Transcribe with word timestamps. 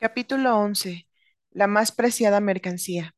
Capítulo 0.00 0.56
11. 0.56 1.06
La 1.50 1.66
más 1.66 1.92
preciada 1.92 2.40
mercancía. 2.40 3.14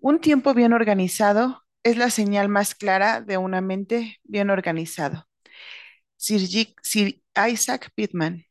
Un 0.00 0.20
tiempo 0.20 0.54
bien 0.54 0.74
organizado 0.74 1.62
es 1.82 1.96
la 1.96 2.10
señal 2.10 2.48
más 2.50 2.74
clara 2.74 3.22
de 3.22 3.38
una 3.38 3.62
mente 3.62 4.18
bien 4.24 4.50
organizado. 4.50 5.26
Sir, 6.16 6.42
Isaac 7.50 7.90
Pitman. 7.94 8.44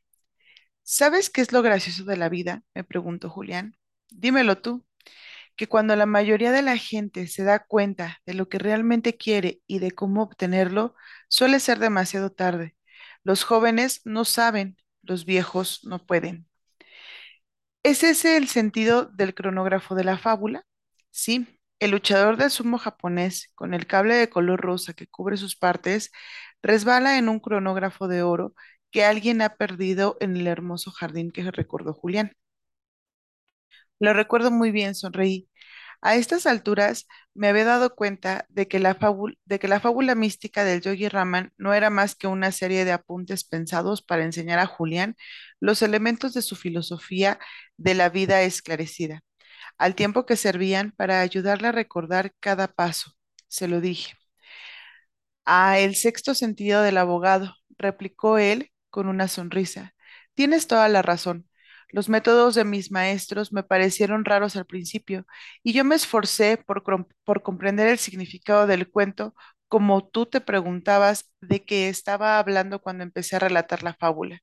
¿Sabes 0.82 1.30
qué 1.30 1.40
es 1.42 1.52
lo 1.52 1.62
gracioso 1.62 2.04
de 2.04 2.16
la 2.16 2.28
vida? 2.28 2.64
me 2.74 2.84
preguntó 2.84 3.30
Julián. 3.30 3.76
Dímelo 4.10 4.58
tú, 4.60 4.84
que 5.56 5.68
cuando 5.68 5.96
la 5.96 6.06
mayoría 6.06 6.52
de 6.52 6.62
la 6.62 6.76
gente 6.76 7.28
se 7.28 7.44
da 7.44 7.60
cuenta 7.60 8.20
de 8.26 8.34
lo 8.34 8.48
que 8.48 8.58
realmente 8.58 9.16
quiere 9.16 9.62
y 9.66 9.80
de 9.80 9.92
cómo 9.92 10.22
obtenerlo, 10.22 10.96
suele 11.28 11.60
ser 11.60 11.78
demasiado 11.78 12.32
tarde. 12.32 12.76
Los 13.24 13.44
jóvenes 13.44 14.02
no 14.04 14.24
saben, 14.24 14.78
los 15.02 15.24
viejos 15.24 15.80
no 15.84 16.04
pueden. 16.06 16.48
¿Es 17.82 18.02
ese 18.04 18.36
el 18.36 18.48
sentido 18.48 19.06
del 19.06 19.34
cronógrafo 19.34 19.94
de 19.94 20.04
la 20.04 20.18
fábula? 20.18 20.64
Sí, 21.10 21.46
el 21.80 21.90
luchador 21.92 22.36
de 22.36 22.50
sumo 22.50 22.78
japonés, 22.78 23.50
con 23.54 23.74
el 23.74 23.86
cable 23.86 24.14
de 24.14 24.28
color 24.30 24.60
rosa 24.60 24.94
que 24.94 25.06
cubre 25.06 25.36
sus 25.36 25.56
partes, 25.56 26.10
resbala 26.62 27.18
en 27.18 27.28
un 27.28 27.40
cronógrafo 27.40 28.08
de 28.08 28.22
oro 28.22 28.54
que 28.90 29.04
alguien 29.04 29.42
ha 29.42 29.56
perdido 29.56 30.16
en 30.20 30.36
el 30.36 30.46
hermoso 30.46 30.90
jardín 30.90 31.30
que 31.30 31.50
recordó 31.50 31.94
Julián. 31.94 32.32
Lo 33.98 34.12
recuerdo 34.14 34.50
muy 34.50 34.70
bien, 34.70 34.94
sonreí. 34.94 35.48
A 36.00 36.14
estas 36.16 36.46
alturas 36.46 37.06
me 37.34 37.48
había 37.48 37.64
dado 37.64 37.94
cuenta 37.94 38.46
de 38.48 38.68
que 38.68 38.78
la 38.78 38.94
fábula, 38.94 40.14
mística 40.14 40.64
del 40.64 40.80
Yogi 40.80 41.08
Raman 41.08 41.52
no 41.56 41.74
era 41.74 41.90
más 41.90 42.14
que 42.14 42.26
una 42.26 42.52
serie 42.52 42.84
de 42.84 42.92
apuntes 42.92 43.44
pensados 43.44 44.02
para 44.02 44.24
enseñar 44.24 44.58
a 44.60 44.66
Julián 44.66 45.16
los 45.60 45.82
elementos 45.82 46.34
de 46.34 46.42
su 46.42 46.56
filosofía 46.56 47.38
de 47.76 47.94
la 47.94 48.08
vida 48.10 48.42
esclarecida, 48.42 49.22
al 49.78 49.94
tiempo 49.96 50.26
que 50.26 50.36
servían 50.36 50.92
para 50.96 51.20
ayudarle 51.20 51.68
a 51.68 51.72
recordar 51.72 52.32
cada 52.40 52.68
paso. 52.68 53.12
Se 53.48 53.68
lo 53.68 53.80
dije. 53.80 54.14
Ah, 55.44 55.78
el 55.78 55.96
sexto 55.96 56.34
sentido 56.34 56.82
del 56.82 56.98
abogado, 56.98 57.54
replicó 57.78 58.38
él 58.38 58.70
con 58.90 59.08
una 59.08 59.28
sonrisa. 59.28 59.94
Tienes 60.34 60.66
toda 60.66 60.88
la 60.88 61.02
razón. 61.02 61.47
Los 61.90 62.08
métodos 62.08 62.54
de 62.54 62.64
mis 62.64 62.90
maestros 62.90 63.52
me 63.52 63.62
parecieron 63.62 64.24
raros 64.24 64.56
al 64.56 64.66
principio, 64.66 65.26
y 65.62 65.72
yo 65.72 65.84
me 65.84 65.94
esforcé 65.94 66.58
por, 66.58 66.82
comprender 67.42 67.88
el 67.88 67.98
significado 67.98 68.66
del 68.66 68.90
cuento, 68.90 69.34
como 69.68 70.06
tú 70.06 70.26
te 70.26 70.40
preguntabas 70.40 71.30
de 71.40 71.64
qué 71.64 71.88
estaba 71.88 72.38
hablando 72.38 72.80
cuando 72.80 73.04
empecé 73.04 73.36
a 73.36 73.40
relatar 73.40 73.82
la 73.82 73.94
fábula. 73.94 74.40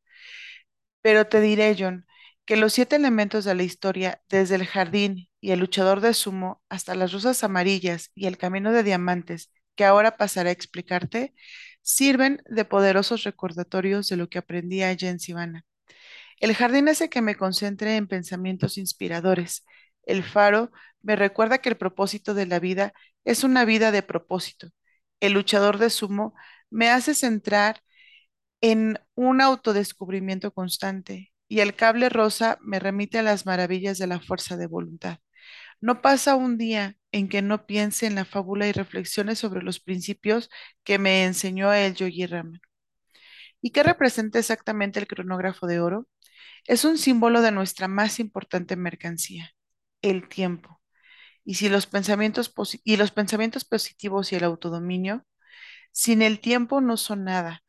Pero 1.02 1.28
te 1.28 1.42
diré, 1.42 1.76
John, 1.78 2.06
que 2.46 2.58
los 2.58 2.74
siete 2.74 2.96
elementos 2.96 3.46
de 3.46 3.56
la 3.56 3.64
historia, 3.64 4.22
desde 4.30 4.56
el 4.56 4.66
jardín 4.66 5.30
y 5.42 5.52
el 5.52 5.60
luchador 5.60 6.02
de 6.02 6.14
sumo 6.14 6.62
hasta 6.70 6.96
las 6.96 7.12
rosas 7.14 7.44
amarillas 7.44 8.12
y 8.16 8.28
el 8.28 8.38
camino 8.38 8.72
de 8.72 8.84
diamantes, 8.84 9.52
que 9.76 9.86
ahora 9.86 10.18
pasaré 10.18 10.50
a 10.50 10.54
explicarte, 10.54 11.34
sirven 11.82 12.42
de 12.48 12.66
poderosos 12.66 13.24
recordatorios 13.24 14.10
de 14.10 14.18
lo 14.18 14.30
que 14.30 14.40
aprendí 14.40 14.84
allá 14.84 15.10
en 15.10 15.20
Sivana. 15.20 15.66
El 16.40 16.56
jardín 16.56 16.90
hace 16.90 17.10
que 17.10 17.22
me 17.22 17.36
concentre 17.36 17.96
en 17.96 18.08
pensamientos 18.08 18.78
inspiradores. 18.78 19.66
El 20.04 20.24
faro 20.24 20.72
me 21.02 21.16
recuerda 21.16 21.60
que 21.60 21.70
el 21.70 21.78
propósito 21.78 22.34
de 22.34 22.46
la 22.46 22.60
vida 22.60 22.94
es 23.24 23.44
una 23.44 23.66
vida 23.66 23.92
de 23.92 24.04
propósito. 24.04 24.70
El 25.20 25.34
luchador 25.34 25.78
de 25.78 25.90
sumo 25.90 26.34
me 26.70 26.90
hace 26.90 27.16
centrar 27.16 27.82
en 28.62 29.00
un 29.16 29.42
autodescubrimiento 29.42 30.52
constante 30.54 31.34
y 31.48 31.60
el 31.62 31.76
cable 31.76 32.10
rosa 32.10 32.58
me 32.62 32.80
remite 32.80 33.20
a 33.20 33.24
las 33.24 33.46
maravillas 33.46 33.98
de 33.98 34.08
la 34.08 34.20
fuerza 34.20 34.58
de 34.58 34.68
voluntad. 34.68 35.20
No 35.82 36.02
pasa 36.02 36.36
un 36.36 36.58
día 36.58 36.98
en 37.12 37.30
que 37.30 37.42
no 37.42 37.66
piense 37.66 38.08
en 38.08 38.16
la 38.16 38.26
fábula 38.26 38.68
y 38.68 38.72
reflexione 38.74 39.36
sobre 39.36 39.62
los 39.64 39.80
principios 39.80 40.50
que 40.84 41.00
me 41.00 41.26
enseñó 41.26 41.74
el 41.74 41.96
Yogi 41.96 42.26
Rama. 42.28 42.60
¿Y 43.62 43.72
qué 43.72 43.84
representa 43.84 44.40
exactamente 44.40 45.00
el 45.00 45.08
cronógrafo 45.08 45.68
de 45.68 45.80
oro? 45.82 46.08
Es 46.66 46.86
un 46.86 46.98
símbolo 46.98 47.42
de 47.42 47.52
nuestra 47.52 47.88
más 47.88 48.20
importante 48.20 48.76
mercancía, 48.76 49.52
el 50.02 50.28
tiempo. 50.30 50.82
Y 51.46 51.56
si 51.56 51.70
los 51.70 51.88
pensamientos 51.88 52.54
y 52.86 52.98
los 52.98 53.12
pensamientos 53.12 53.66
positivos 53.66 54.32
y 54.32 54.36
el 54.38 54.44
autodominio, 54.46 55.26
sin 55.92 56.22
el 56.22 56.40
tiempo 56.42 56.82
no 56.82 56.98
son 56.98 57.26
nada 57.26 57.64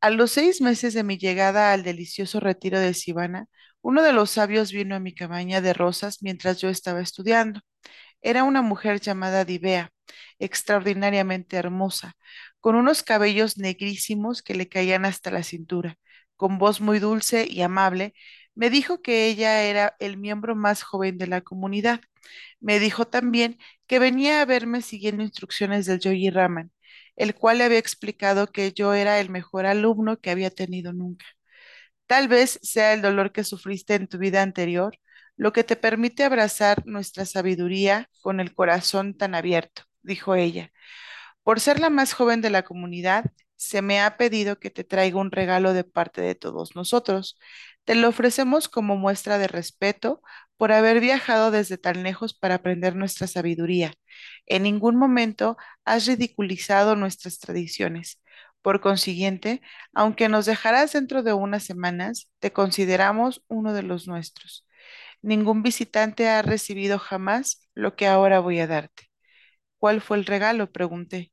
a 0.00 0.10
los 0.10 0.32
seis 0.32 0.60
meses 0.60 0.94
de 0.94 1.04
mi 1.04 1.18
llegada 1.18 1.72
al 1.72 1.82
delicioso 1.84 2.40
retiro 2.40 2.80
de 2.80 2.94
Sivana, 2.94 3.48
uno 3.82 4.02
de 4.02 4.12
los 4.12 4.30
sabios 4.30 4.72
vino 4.72 4.96
a 4.96 5.00
mi 5.00 5.14
cabaña 5.14 5.60
de 5.62 5.72
rosas 5.74 6.22
mientras 6.22 6.60
yo 6.60 6.68
estaba 6.70 7.00
estudiando. 7.00 7.60
Era 8.22 8.44
una 8.44 8.62
mujer 8.62 9.00
llamada 9.00 9.44
Divea, 9.44 9.90
extraordinariamente 10.38 11.56
hermosa, 11.56 12.14
con 12.60 12.76
unos 12.76 13.02
cabellos 13.02 13.58
negrísimos 13.58 14.42
que 14.42 14.54
le 14.54 14.68
caían 14.68 15.04
hasta 15.06 15.30
la 15.30 15.42
cintura. 15.42 15.98
Con 16.36 16.58
voz 16.58 16.80
muy 16.80 16.98
dulce 16.98 17.46
y 17.48 17.62
amable, 17.62 18.14
me 18.54 18.70
dijo 18.70 19.02
que 19.02 19.26
ella 19.28 19.62
era 19.64 19.96
el 20.00 20.16
miembro 20.16 20.56
más 20.56 20.82
joven 20.82 21.18
de 21.18 21.26
la 21.26 21.40
comunidad. 21.42 22.00
Me 22.60 22.78
dijo 22.80 23.06
también 23.06 23.58
que 23.86 23.98
venía 23.98 24.40
a 24.40 24.44
verme 24.46 24.82
siguiendo 24.82 25.22
instrucciones 25.22 25.86
del 25.86 26.00
Yogi 26.00 26.30
Raman, 26.30 26.72
el 27.16 27.34
cual 27.34 27.58
le 27.58 27.64
había 27.64 27.78
explicado 27.78 28.48
que 28.48 28.72
yo 28.72 28.94
era 28.94 29.20
el 29.20 29.30
mejor 29.30 29.66
alumno 29.66 30.18
que 30.18 30.30
había 30.30 30.50
tenido 30.50 30.92
nunca. 30.92 31.26
Tal 32.06 32.28
vez 32.28 32.58
sea 32.62 32.92
el 32.94 33.02
dolor 33.02 33.32
que 33.32 33.44
sufriste 33.44 33.94
en 33.94 34.08
tu 34.08 34.18
vida 34.18 34.42
anterior 34.42 34.98
lo 35.36 35.52
que 35.52 35.64
te 35.64 35.76
permite 35.76 36.24
abrazar 36.24 36.86
nuestra 36.86 37.26
sabiduría 37.26 38.08
con 38.22 38.40
el 38.40 38.54
corazón 38.54 39.16
tan 39.16 39.34
abierto, 39.34 39.82
dijo 40.02 40.34
ella. 40.34 40.72
Por 41.42 41.60
ser 41.60 41.80
la 41.80 41.90
más 41.90 42.14
joven 42.14 42.40
de 42.42 42.50
la 42.50 42.62
comunidad, 42.64 43.26
se 43.56 43.82
me 43.82 44.00
ha 44.00 44.16
pedido 44.16 44.58
que 44.58 44.70
te 44.70 44.84
traiga 44.84 45.18
un 45.18 45.30
regalo 45.32 45.72
de 45.72 45.84
parte 45.84 46.20
de 46.20 46.34
todos 46.34 46.76
nosotros. 46.76 47.38
Te 47.84 47.94
lo 47.94 48.08
ofrecemos 48.08 48.68
como 48.68 48.96
muestra 48.96 49.38
de 49.38 49.48
respeto 49.48 50.22
por 50.56 50.72
haber 50.72 51.00
viajado 51.00 51.50
desde 51.50 51.78
tan 51.78 52.02
lejos 52.02 52.34
para 52.34 52.56
aprender 52.56 52.96
nuestra 52.96 53.26
sabiduría. 53.26 53.92
En 54.46 54.62
ningún 54.64 54.96
momento 54.96 55.56
has 55.84 56.06
ridiculizado 56.06 56.96
nuestras 56.96 57.38
tradiciones. 57.38 58.20
Por 58.62 58.80
consiguiente, 58.80 59.62
aunque 59.94 60.28
nos 60.28 60.46
dejarás 60.46 60.92
dentro 60.92 61.22
de 61.22 61.32
unas 61.32 61.62
semanas, 61.64 62.30
te 62.40 62.52
consideramos 62.52 63.44
uno 63.48 63.72
de 63.74 63.82
los 63.84 64.08
nuestros. 64.08 64.66
Ningún 65.22 65.62
visitante 65.62 66.28
ha 66.28 66.42
recibido 66.42 66.98
jamás 66.98 67.68
lo 67.74 67.96
que 67.96 68.06
ahora 68.06 68.40
voy 68.40 68.60
a 68.60 68.66
darte. 68.66 69.10
¿Cuál 69.78 70.00
fue 70.02 70.18
el 70.18 70.26
regalo? 70.26 70.72
pregunté. 70.72 71.32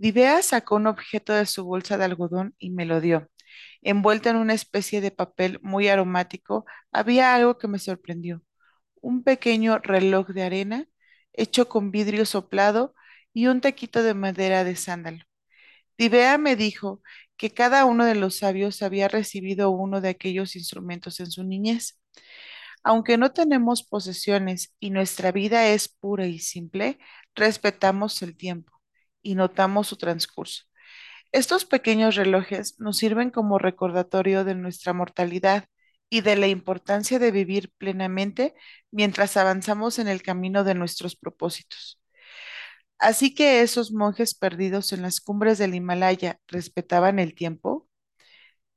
Divea 0.00 0.42
sacó 0.42 0.76
un 0.76 0.86
objeto 0.86 1.34
de 1.34 1.44
su 1.44 1.64
bolsa 1.66 1.98
de 1.98 2.04
algodón 2.06 2.54
y 2.58 2.70
me 2.70 2.86
lo 2.86 3.02
dio. 3.02 3.28
Envuelto 3.82 4.30
en 4.30 4.36
una 4.36 4.54
especie 4.54 5.02
de 5.02 5.10
papel 5.10 5.60
muy 5.62 5.88
aromático, 5.88 6.64
había 6.90 7.34
algo 7.34 7.58
que 7.58 7.68
me 7.68 7.78
sorprendió. 7.78 8.42
Un 9.02 9.22
pequeño 9.24 9.78
reloj 9.78 10.28
de 10.28 10.42
arena 10.44 10.86
hecho 11.34 11.68
con 11.68 11.90
vidrio 11.90 12.24
soplado 12.26 12.94
y 13.34 13.48
un 13.48 13.60
taquito 13.60 14.02
de 14.02 14.14
madera 14.14 14.64
de 14.64 14.74
sándalo. 14.76 15.22
Divea 15.98 16.38
me 16.38 16.56
dijo 16.56 17.02
que 17.36 17.50
cada 17.50 17.84
uno 17.84 18.06
de 18.06 18.14
los 18.14 18.38
sabios 18.38 18.82
había 18.82 19.08
recibido 19.08 19.70
uno 19.70 20.00
de 20.00 20.10
aquellos 20.10 20.56
instrumentos 20.56 21.20
en 21.20 21.30
su 21.30 21.44
niñez. 21.44 22.00
Aunque 22.84 23.18
no 23.18 23.32
tenemos 23.32 23.82
posesiones 23.84 24.74
y 24.80 24.90
nuestra 24.90 25.32
vida 25.32 25.68
es 25.68 25.88
pura 25.88 26.26
y 26.26 26.38
simple, 26.38 26.98
respetamos 27.34 28.22
el 28.22 28.36
tiempo 28.36 28.79
y 29.22 29.34
notamos 29.34 29.88
su 29.88 29.96
transcurso. 29.96 30.64
Estos 31.32 31.64
pequeños 31.64 32.16
relojes 32.16 32.78
nos 32.80 32.98
sirven 32.98 33.30
como 33.30 33.58
recordatorio 33.58 34.44
de 34.44 34.54
nuestra 34.54 34.92
mortalidad 34.92 35.66
y 36.10 36.22
de 36.22 36.36
la 36.36 36.48
importancia 36.48 37.18
de 37.18 37.30
vivir 37.30 37.72
plenamente 37.78 38.54
mientras 38.90 39.36
avanzamos 39.36 39.98
en 39.98 40.08
el 40.08 40.22
camino 40.22 40.64
de 40.64 40.74
nuestros 40.74 41.16
propósitos. 41.16 42.00
Así 42.98 43.34
que 43.34 43.62
esos 43.62 43.92
monjes 43.92 44.34
perdidos 44.34 44.92
en 44.92 45.02
las 45.02 45.20
cumbres 45.20 45.58
del 45.58 45.74
Himalaya 45.74 46.38
respetaban 46.48 47.18
el 47.18 47.34
tiempo. 47.34 47.88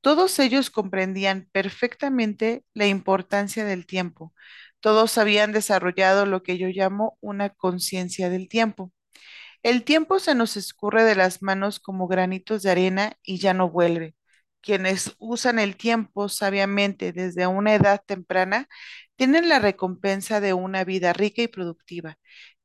Todos 0.01 0.39
ellos 0.39 0.69
comprendían 0.69 1.49
perfectamente 1.51 2.65
la 2.73 2.87
importancia 2.87 3.65
del 3.65 3.85
tiempo. 3.85 4.33
Todos 4.81 5.17
habían 5.17 5.51
desarrollado 5.53 6.25
lo 6.25 6.43
que 6.43 6.57
yo 6.57 6.67
llamo 6.69 7.17
una 7.21 7.49
conciencia 7.49 8.29
del 8.29 8.49
tiempo. 8.49 8.91
El 9.63 9.83
tiempo 9.83 10.19
se 10.19 10.35
nos 10.35 10.57
escurre 10.57 11.03
de 11.03 11.15
las 11.15 11.41
manos 11.41 11.79
como 11.79 12.07
granitos 12.07 12.63
de 12.63 12.71
arena 12.71 13.13
y 13.23 13.39
ya 13.39 13.53
no 13.53 13.69
vuelve. 13.69 14.15
Quienes 14.61 15.15
usan 15.19 15.59
el 15.59 15.77
tiempo 15.77 16.29
sabiamente 16.29 17.13
desde 17.13 17.47
una 17.47 17.73
edad 17.75 18.01
temprana 18.05 18.67
tienen 19.15 19.49
la 19.49 19.59
recompensa 19.59 20.41
de 20.41 20.53
una 20.53 20.83
vida 20.85 21.13
rica 21.13 21.41
y 21.43 21.47
productiva. 21.47 22.17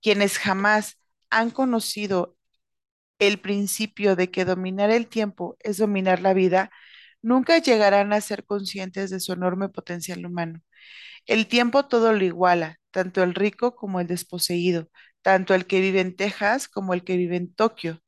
Quienes 0.02 0.38
jamás 0.38 0.98
han 1.30 1.50
conocido 1.50 2.36
el 3.18 3.40
principio 3.40 4.16
de 4.16 4.30
que 4.30 4.44
dominar 4.44 4.90
el 4.90 5.08
tiempo 5.08 5.56
es 5.60 5.78
dominar 5.78 6.20
la 6.20 6.34
vida, 6.34 6.70
Nunca 7.22 7.58
llegarán 7.58 8.14
a 8.14 8.20
ser 8.22 8.46
conscientes 8.46 9.10
de 9.10 9.20
su 9.20 9.34
enorme 9.34 9.68
potencial 9.68 10.26
humano. 10.26 10.62
El 11.26 11.46
tiempo 11.48 11.86
todo 11.86 12.12
lo 12.12 12.24
iguala, 12.24 12.78
tanto 12.90 13.22
el 13.22 13.34
rico 13.34 13.76
como 13.76 14.00
el 14.00 14.06
desposeído, 14.08 14.90
tanto 15.28 15.54
el 15.54 15.66
que 15.66 15.80
vive 15.82 16.00
en 16.00 16.16
Texas 16.16 16.68
como 16.68 16.94
el 16.94 17.04
que 17.04 17.18
vive 17.18 17.36
en 17.36 17.52
Tokio. 17.54 18.00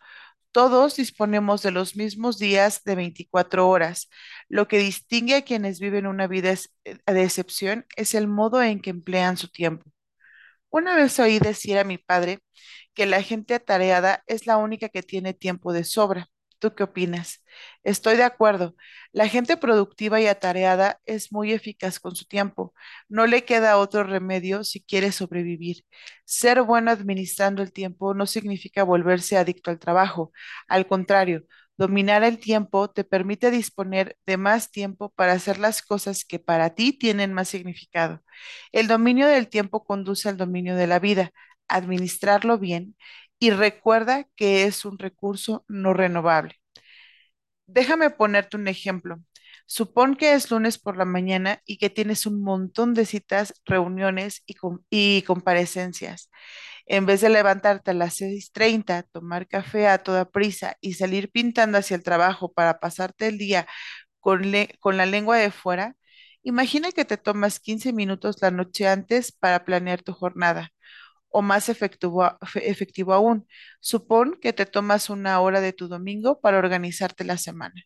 Todos 0.52 0.96
disponemos 0.96 1.62
de 1.62 1.70
los 1.72 1.96
mismos 1.96 2.38
días 2.38 2.82
de 2.84 2.94
24 2.96 3.68
horas. 3.68 4.08
Lo 4.48 4.68
que 4.68 4.78
distingue 4.78 5.36
a 5.36 5.42
quienes 5.42 5.80
viven 5.80 6.06
una 6.06 6.28
vida 6.28 6.54
eh, 6.84 6.96
de 7.06 7.22
excepción 7.24 7.86
es 7.96 8.14
el 8.14 8.28
modo 8.28 8.62
en 8.62 8.80
que 8.80 8.90
emplean 8.90 9.36
su 9.36 9.48
tiempo. 9.48 9.90
Una 10.70 10.96
vez 10.96 11.18
oí 11.20 11.38
decir 11.40 11.78
a 11.78 11.84
mi 11.84 11.98
padre 11.98 12.40
que 12.94 13.06
la 13.06 13.22
gente 13.22 13.54
atareada 13.54 14.24
es 14.26 14.46
la 14.46 14.56
única 14.58 14.88
que 14.88 15.02
tiene 15.02 15.34
tiempo 15.34 15.72
de 15.72 15.84
sobra. 15.84 16.28
¿Tú 16.60 16.74
qué 16.74 16.84
opinas? 16.84 17.42
Estoy 17.82 18.16
de 18.16 18.24
acuerdo. 18.24 18.74
La 19.12 19.26
gente 19.28 19.56
productiva 19.56 20.20
y 20.20 20.26
atareada 20.26 21.00
es 21.06 21.32
muy 21.32 21.52
eficaz 21.52 21.98
con 21.98 22.14
su 22.14 22.26
tiempo. 22.26 22.74
No 23.08 23.26
le 23.26 23.44
queda 23.44 23.78
otro 23.78 24.04
remedio 24.04 24.64
si 24.64 24.82
quiere 24.82 25.12
sobrevivir. 25.12 25.84
Ser 26.24 26.62
bueno 26.62 26.90
administrando 26.90 27.62
el 27.62 27.72
tiempo 27.72 28.12
no 28.14 28.26
significa 28.26 28.84
volverse 28.84 29.38
adicto 29.38 29.70
al 29.70 29.78
trabajo. 29.78 30.32
Al 30.68 30.86
contrario, 30.86 31.44
dominar 31.78 32.22
el 32.22 32.38
tiempo 32.38 32.90
te 32.90 33.02
permite 33.04 33.50
disponer 33.50 34.16
de 34.26 34.36
más 34.36 34.70
tiempo 34.70 35.10
para 35.16 35.32
hacer 35.32 35.58
las 35.58 35.80
cosas 35.82 36.24
que 36.24 36.38
para 36.38 36.74
ti 36.74 36.92
tienen 36.92 37.32
más 37.32 37.48
significado. 37.48 38.22
El 38.72 38.88
dominio 38.88 39.26
del 39.26 39.48
tiempo 39.48 39.84
conduce 39.84 40.28
al 40.28 40.36
dominio 40.36 40.76
de 40.76 40.86
la 40.86 40.98
vida. 40.98 41.30
Administrarlo 41.68 42.58
bien 42.58 42.96
y 43.38 43.50
recuerda 43.50 44.26
que 44.36 44.64
es 44.64 44.84
un 44.84 44.98
recurso 44.98 45.64
no 45.68 45.94
renovable. 45.94 46.59
Déjame 47.72 48.10
ponerte 48.10 48.56
un 48.56 48.68
ejemplo. 48.68 49.16
Supón 49.66 50.16
que 50.16 50.34
es 50.34 50.50
lunes 50.50 50.78
por 50.78 50.96
la 50.96 51.04
mañana 51.04 51.60
y 51.64 51.78
que 51.78 51.90
tienes 51.90 52.26
un 52.26 52.42
montón 52.42 52.94
de 52.94 53.06
citas, 53.06 53.54
reuniones 53.64 54.42
y, 54.46 54.56
y 54.90 55.22
comparecencias. 55.22 56.30
En 56.86 57.06
vez 57.06 57.20
de 57.22 57.30
levantarte 57.30 57.92
a 57.92 57.94
las 57.94 58.14
seis 58.16 58.52
treinta, 58.52 59.04
tomar 59.04 59.48
café 59.48 59.88
a 59.88 59.98
toda 59.98 60.26
prisa 60.30 60.76
y 60.80 60.94
salir 60.94 61.30
pintando 61.30 61.78
hacia 61.78 61.96
el 61.96 62.02
trabajo 62.04 62.52
para 62.52 62.80
pasarte 62.80 63.28
el 63.28 63.38
día 63.38 63.66
con, 64.20 64.42
con 64.80 64.96
la 64.98 65.06
lengua 65.06 65.38
de 65.38 65.50
fuera, 65.52 65.96
imagina 66.42 66.92
que 66.92 67.04
te 67.04 67.18
tomas 67.18 67.60
15 67.60 67.92
minutos 67.92 68.38
la 68.42 68.50
noche 68.52 68.88
antes 68.88 69.32
para 69.32 69.64
planear 69.64 70.02
tu 70.02 70.12
jornada. 70.14 70.70
O 71.30 71.42
más 71.42 71.68
efectivo, 71.68 73.12
aún, 73.12 73.46
supón 73.80 74.38
que 74.40 74.52
te 74.52 74.66
tomas 74.66 75.10
una 75.10 75.40
hora 75.40 75.60
de 75.60 75.72
tu 75.72 75.88
domingo 75.88 76.40
para 76.40 76.58
organizarte 76.58 77.24
la 77.24 77.38
semana. 77.38 77.84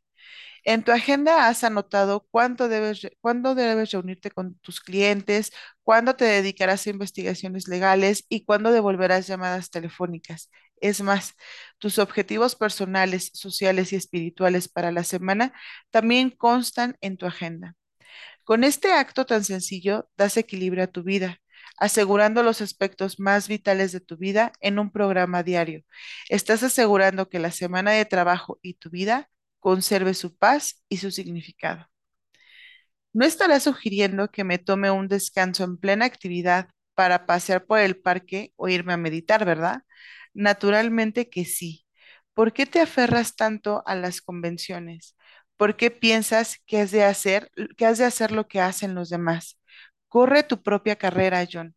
En 0.65 0.83
tu 0.83 0.93
agenda 0.93 1.49
has 1.49 1.63
anotado 1.65 2.27
debes, 2.69 3.07
cuándo 3.21 3.55
debes 3.55 3.91
reunirte 3.93 4.31
con 4.31 4.55
tus 4.61 4.81
clientes, 4.81 5.53
cuándo 5.83 6.17
te 6.17 6.25
dedicarás 6.25 6.87
a 6.87 6.91
investigaciones 6.91 7.69
legales 7.69 8.25
y 8.29 8.45
cuándo 8.45 8.73
devolverás 8.73 9.27
llamadas 9.27 9.71
telefónicas. 9.71 10.51
Es 10.81 11.03
más, 11.03 11.35
tus 11.79 11.99
objetivos 11.99 12.57
personales, 12.57 13.31
sociales 13.35 13.93
y 13.93 13.97
espirituales 13.97 14.69
para 14.69 14.91
la 14.93 15.05
semana 15.05 15.53
también 15.91 16.31
constan 16.31 16.97
en 17.01 17.17
tu 17.19 17.27
agenda. 17.27 17.75
Con 18.45 18.65
este 18.65 18.93
acto 18.93 19.27
tan 19.27 19.45
sencillo, 19.45 20.09
das 20.17 20.37
equilibrio 20.37 20.85
a 20.85 20.87
tu 20.89 21.03
vida, 21.03 21.41
asegurando 21.79 22.43
los 22.43 22.61
aspectos 22.61 23.21
más 23.21 23.49
vitales 23.49 23.93
de 23.93 24.01
tu 24.01 24.17
vida 24.17 24.53
en 24.61 24.79
un 24.79 24.91
programa 24.91 25.43
diario. 25.43 25.83
Estás 26.29 26.63
asegurando 26.63 27.29
que 27.29 27.39
la 27.39 27.51
semana 27.51 27.93
de 27.93 28.05
trabajo 28.05 28.59
y 28.63 28.75
tu 28.75 28.91
vida 28.91 29.31
conserve 29.61 30.15
su 30.15 30.37
paz 30.37 30.83
y 30.89 30.99
su 30.99 31.11
significado. 31.11 31.89
No 33.13 33.25
estarás 33.25 33.65
sugiriendo 33.65 34.31
que 34.31 34.45
me 34.45 34.59
tome 34.59 34.91
un 34.91 35.09
descanso 35.09 35.65
en 35.65 35.77
plena 35.79 36.05
actividad 36.05 36.69
para 36.95 37.27
pasear 37.27 37.65
por 37.67 37.79
el 37.81 37.97
parque 37.97 38.53
o 38.57 38.69
irme 38.69 38.93
a 38.93 38.97
meditar, 38.97 39.45
¿verdad? 39.45 39.83
Naturalmente 40.35 41.29
que 41.31 41.45
sí. 41.45 41.87
¿Por 42.35 42.53
qué 42.53 42.67
te 42.67 42.81
aferras 42.81 43.37
tanto 43.37 43.83
a 43.87 43.95
las 43.95 44.21
convenciones? 44.21 45.17
¿Por 45.57 45.77
qué 45.77 45.91
piensas 45.91 46.59
que 46.67 46.81
has 46.81 46.91
de 46.91 47.05
hacer, 47.05 47.51
que 47.77 47.87
has 47.87 47.99
de 47.99 48.05
hacer 48.05 48.33
lo 48.33 48.49
que 48.49 48.61
hacen 48.61 48.95
los 48.95 49.11
demás? 49.11 49.59
Corre 50.15 50.45
tu 50.45 50.63
propia 50.63 50.95
carrera, 50.97 51.45
John. 51.51 51.75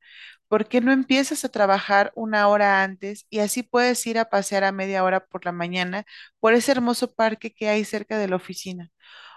¿Por 0.48 0.68
qué 0.68 0.80
no 0.82 0.92
empiezas 0.92 1.44
a 1.44 1.50
trabajar 1.50 2.12
una 2.16 2.48
hora 2.48 2.84
antes 2.84 3.26
y 3.32 3.40
así 3.40 3.64
puedes 3.64 4.06
ir 4.08 4.20
a 4.20 4.30
pasear 4.30 4.64
a 4.64 4.72
media 4.72 5.04
hora 5.04 5.26
por 5.26 5.44
la 5.46 5.52
mañana 5.52 6.06
por 6.40 6.54
ese 6.54 6.72
hermoso 6.72 7.14
parque 7.16 7.52
que 7.54 7.68
hay 7.70 7.84
cerca 7.84 8.18
de 8.20 8.28
la 8.28 8.36
oficina? 8.38 8.92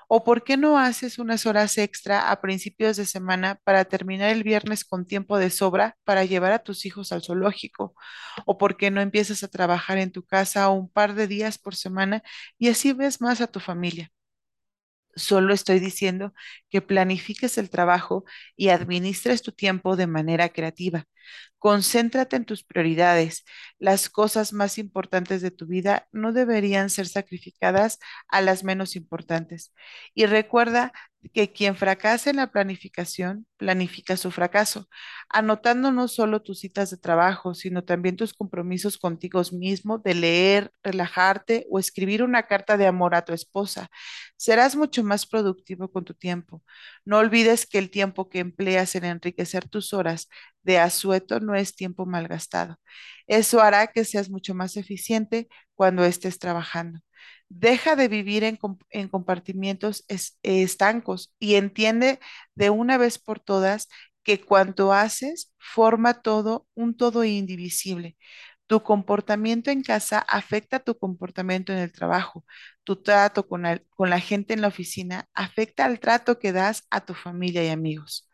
¿O 0.09 0.25
por 0.25 0.45
qué 0.45 0.57
no 0.59 0.79
haces 0.79 1.19
unas 1.21 1.47
horas 1.47 1.79
extra 1.79 2.31
a 2.33 2.41
principios 2.43 2.97
de 2.99 3.07
semana 3.07 3.61
para 3.65 3.87
terminar 3.87 4.31
el 4.31 4.45
viernes 4.45 4.85
con 4.85 5.07
tiempo 5.07 5.39
de 5.39 5.51
sobra 5.51 5.97
para 6.05 6.25
llevar 6.27 6.53
a 6.53 6.61
tus 6.65 6.87
hijos 6.87 7.13
al 7.13 7.23
zoológico? 7.23 7.95
¿O 8.47 8.59
por 8.59 8.77
qué 8.77 8.91
no 8.93 9.01
empiezas 9.03 9.43
a 9.45 9.49
trabajar 9.49 9.99
en 9.99 10.13
tu 10.13 10.25
casa 10.27 10.69
un 10.71 10.91
par 10.91 11.15
de 11.15 11.29
días 11.29 11.59
por 11.59 11.77
semana 11.77 12.23
y 12.59 12.69
así 12.71 12.93
ves 12.95 13.21
más 13.23 13.41
a 13.43 13.49
tu 13.49 13.61
familia? 13.61 14.11
Solo 15.21 15.55
estoy 15.55 15.79
diciendo 15.81 16.35
que 16.71 16.83
planifiques 16.83 17.59
el 17.59 17.71
trabajo 17.71 18.25
y 18.57 18.71
administres 18.71 19.43
tu 19.43 19.53
tiempo 19.53 19.97
de 19.97 20.07
manera 20.07 20.49
creativa. 20.51 21.07
Concéntrate 21.59 22.37
en 22.37 22.45
tus 22.47 22.65
prioridades. 22.65 23.45
Las 23.79 24.09
cosas 24.09 24.53
más 24.53 24.79
importantes 24.79 25.43
de 25.43 25.51
tu 25.51 25.67
vida 25.67 26.09
no 26.13 26.33
deberían 26.33 26.91
ser 26.91 27.07
sacrificadas 27.07 27.99
a 28.29 28.41
las 28.41 28.65
menos 28.65 28.97
importantes. 28.97 29.73
Y 30.15 30.27
recuerda 30.27 30.93
que 31.35 31.53
quien 31.53 31.77
fracasa 31.77 32.31
en 32.31 32.37
la 32.37 32.51
planificación, 32.51 33.47
planifica 33.59 34.17
su 34.17 34.31
fracaso, 34.31 34.89
anotando 35.29 35.93
no 35.93 36.09
solo 36.09 36.43
tus 36.43 36.61
citas 36.61 36.91
de 36.91 36.97
trabajo, 36.97 37.55
sino 37.55 37.85
también 37.85 38.17
tus 38.17 38.33
compromisos 38.35 38.99
contigo 38.99 39.43
mismo 39.53 39.99
de 39.99 40.15
leer, 40.15 40.73
relajarte 40.83 41.67
o 41.71 41.79
escribir 41.79 42.23
una 42.23 42.45
carta 42.45 42.77
de 42.79 42.87
amor 42.87 43.15
a 43.15 43.25
tu 43.25 43.33
esposa. 43.35 43.89
Serás 44.37 44.77
mucho 44.77 45.05
más 45.05 45.27
productivo 45.27 45.91
con 45.93 46.05
tu 46.05 46.15
tiempo. 46.15 46.63
No 47.05 47.19
olvides 47.19 47.67
que 47.67 47.79
el 47.79 47.91
tiempo 47.91 48.29
que 48.29 48.39
empleas 48.41 48.95
en 48.95 49.05
enriquecer 49.05 49.69
tus 49.69 49.93
horas 49.93 50.29
de 50.63 50.79
asueto 50.79 51.41
no 51.41 51.55
es 51.55 51.75
tiempo 51.77 52.07
malgastado. 52.07 52.79
Eso 53.27 53.61
hará 53.61 53.87
que 53.89 54.05
seas 54.05 54.31
mucho 54.31 54.55
más 54.55 54.77
eficiente 54.77 55.49
cuando 55.75 56.05
estés 56.05 56.39
trabajando. 56.39 57.01
Deja 57.51 57.97
de 57.97 58.09
vivir 58.09 58.45
en, 58.45 58.59
en 58.91 59.09
compartimientos 59.09 60.05
es- 60.09 60.39
estancos 60.45 61.35
y 61.41 61.57
entiende 61.57 62.21
de 62.57 62.71
una 62.71 62.99
vez 62.99 63.19
por 63.19 63.41
todas 63.41 63.89
que 64.25 64.41
cuanto 64.43 64.93
haces 64.95 65.53
forma 65.59 66.23
todo 66.23 66.69
un 66.75 66.97
todo 66.97 67.25
indivisible. 67.25 68.17
Tu 68.67 68.83
comportamiento 68.85 69.71
en 69.73 69.83
casa 69.83 70.21
afecta 70.21 70.79
tu 70.81 70.97
comportamiento 70.99 71.73
en 71.73 71.79
el 71.81 71.93
trabajo. 71.93 72.45
Tu 72.85 73.03
trato 73.03 73.49
con, 73.49 73.67
el- 73.67 73.85
con 73.91 74.11
la 74.11 74.21
gente 74.21 74.55
en 74.55 74.61
la 74.63 74.69
oficina 74.69 75.29
afecta 75.35 75.85
al 75.87 75.99
trato 76.01 76.39
que 76.39 76.53
das 76.53 76.85
a 76.91 77.05
tu 77.05 77.15
familia 77.15 77.65
y 77.65 77.69
amigos. 77.69 78.29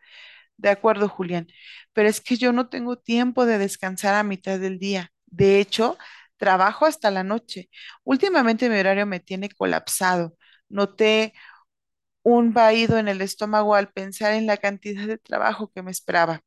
De 0.57 0.69
acuerdo, 0.69 1.07
Julián, 1.09 1.47
pero 1.93 2.09
es 2.09 2.21
que 2.21 2.35
yo 2.37 2.51
no 2.53 2.69
tengo 2.69 2.97
tiempo 2.97 3.45
de 3.45 3.57
descansar 3.59 4.15
a 4.15 4.23
mitad 4.23 4.59
del 4.59 4.79
día. 4.79 5.11
De 5.27 5.59
hecho, 5.59 5.97
trabajo 6.37 6.85
hasta 6.85 7.11
la 7.11 7.23
noche. 7.23 7.69
Últimamente 8.03 8.69
mi 8.69 8.77
horario 8.79 9.05
me 9.05 9.19
tiene 9.19 9.49
colapsado. 9.49 10.35
Noté 10.69 11.33
un 12.23 12.53
vaído 12.53 12.97
en 12.97 13.07
el 13.07 13.21
estómago 13.21 13.75
al 13.75 13.89
pensar 13.91 14.33
en 14.33 14.47
la 14.47 14.57
cantidad 14.57 15.07
de 15.07 15.17
trabajo 15.17 15.71
que 15.73 15.83
me 15.83 15.91
esperaba. 15.91 16.41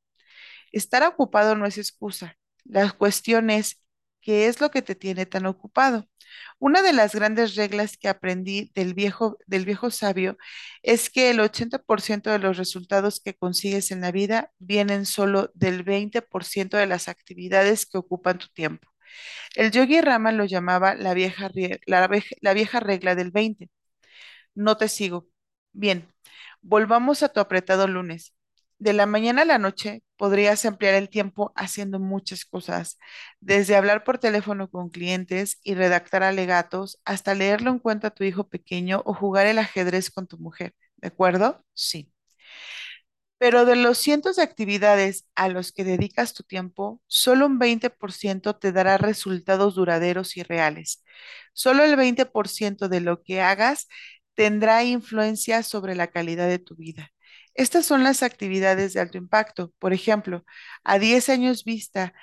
Estar 0.73 1.03
ocupado 1.05 1.57
no 1.57 1.67
es 1.67 1.79
excusa. 1.79 2.37
La 2.65 2.91
cuestión 2.93 3.51
es, 3.51 3.83
¿qué 4.21 4.47
es 4.49 4.61
lo 4.61 4.71
que 4.71 4.83
te 4.83 4.95
tiene 4.95 5.27
tan 5.27 5.47
ocupado? 5.47 6.09
Una 6.61 6.83
de 6.83 6.93
las 6.95 7.15
grandes 7.15 7.57
reglas 7.57 7.97
que 7.99 8.09
aprendí 8.09 8.73
del 8.75 8.95
viejo, 8.95 9.39
del 9.47 9.67
viejo 9.67 9.91
sabio 9.93 10.39
es 10.83 11.11
que 11.11 11.31
el 11.31 11.41
80% 11.41 12.31
de 12.31 12.41
los 12.41 12.59
resultados 12.59 13.21
que 13.21 13.35
consigues 13.37 13.93
en 13.93 14.03
la 14.03 14.13
vida 14.13 14.53
vienen 14.59 15.07
solo 15.07 15.53
del 15.55 15.85
20% 15.85 16.79
de 16.79 16.87
las 16.87 17.09
actividades 17.09 17.87
que 17.87 17.99
ocupan 17.99 18.39
tu 18.39 18.49
tiempo. 18.49 18.90
El 19.55 19.71
yogi 19.71 20.01
Rama 20.01 20.33
lo 20.33 20.45
llamaba 20.45 20.95
la 20.95 21.15
vieja, 21.15 21.49
regla 22.81 23.15
del 23.15 23.31
20. 23.31 23.71
No 24.55 24.77
te 24.77 24.89
sigo. 24.89 25.29
Bien, 25.73 26.09
volvamos 26.63 27.23
a 27.23 27.29
tu 27.31 27.41
apretado 27.41 27.87
lunes. 27.89 28.35
De 28.79 28.93
la 28.95 29.07
mañana 29.07 29.43
a 29.43 29.45
la 29.45 29.59
noche 29.59 30.03
podrías 30.17 30.65
emplear 30.65 30.95
el 30.95 31.11
tiempo 31.11 31.53
haciendo 31.57 32.01
muchas 32.01 32.45
cosas, 32.47 32.99
desde 33.41 33.77
hablar 33.77 34.05
por 34.05 34.19
teléfono 34.19 34.71
con 34.71 34.91
clientes 34.91 35.59
y 35.63 35.75
redactar 35.75 36.23
alegatos 36.23 37.01
hasta 37.05 37.35
leerle 37.35 37.71
un 37.71 37.79
cuento 37.79 38.07
a 38.07 38.11
tu 38.11 38.25
hijo 38.25 38.49
pequeño 38.49 39.03
o 39.05 39.15
jugar 39.15 39.47
el 39.47 39.59
ajedrez 39.59 40.11
con 40.11 40.27
tu 40.27 40.39
mujer. 40.39 40.75
¿De 40.97 41.09
acuerdo? 41.09 41.65
Sí. 41.75 42.13
Pero 43.41 43.67
de 43.67 43.77
los 43.77 43.99
cientos 43.99 44.37
de 44.37 44.45
actividades 44.45 45.27
a 45.37 45.49
los 45.49 45.73
que 45.73 45.85
dedicas 45.85 46.35
tu 46.35 46.45
tiempo, 46.45 47.03
solo 47.09 47.47
un 47.47 47.59
20% 47.59 48.57
te 48.57 48.73
dará 48.73 48.99
resultados 48.99 49.77
duraderos 49.77 50.39
y 50.39 50.45
reales. 50.45 51.05
Solo 51.55 51.85
el 51.85 51.97
20% 51.97 52.89
de 52.91 53.01
lo 53.01 53.23
que 53.23 53.41
hagas 53.43 53.89
tendrá 54.35 54.85
influencia 54.85 55.63
sobre 55.63 55.95
la 55.95 56.09
calidad 56.09 56.49
de 56.49 56.59
tu 56.61 56.77
vida. 56.77 57.11
Estas 57.55 57.87
son 57.87 58.05
las 58.05 58.23
actividades 58.23 58.93
de 58.95 59.01
alto 59.01 59.19
impacto. 59.19 59.73
Por 59.79 59.93
ejemplo, 59.95 60.45
a 60.85 60.99
10 60.99 61.29
años 61.31 61.65
vista, 61.65 62.15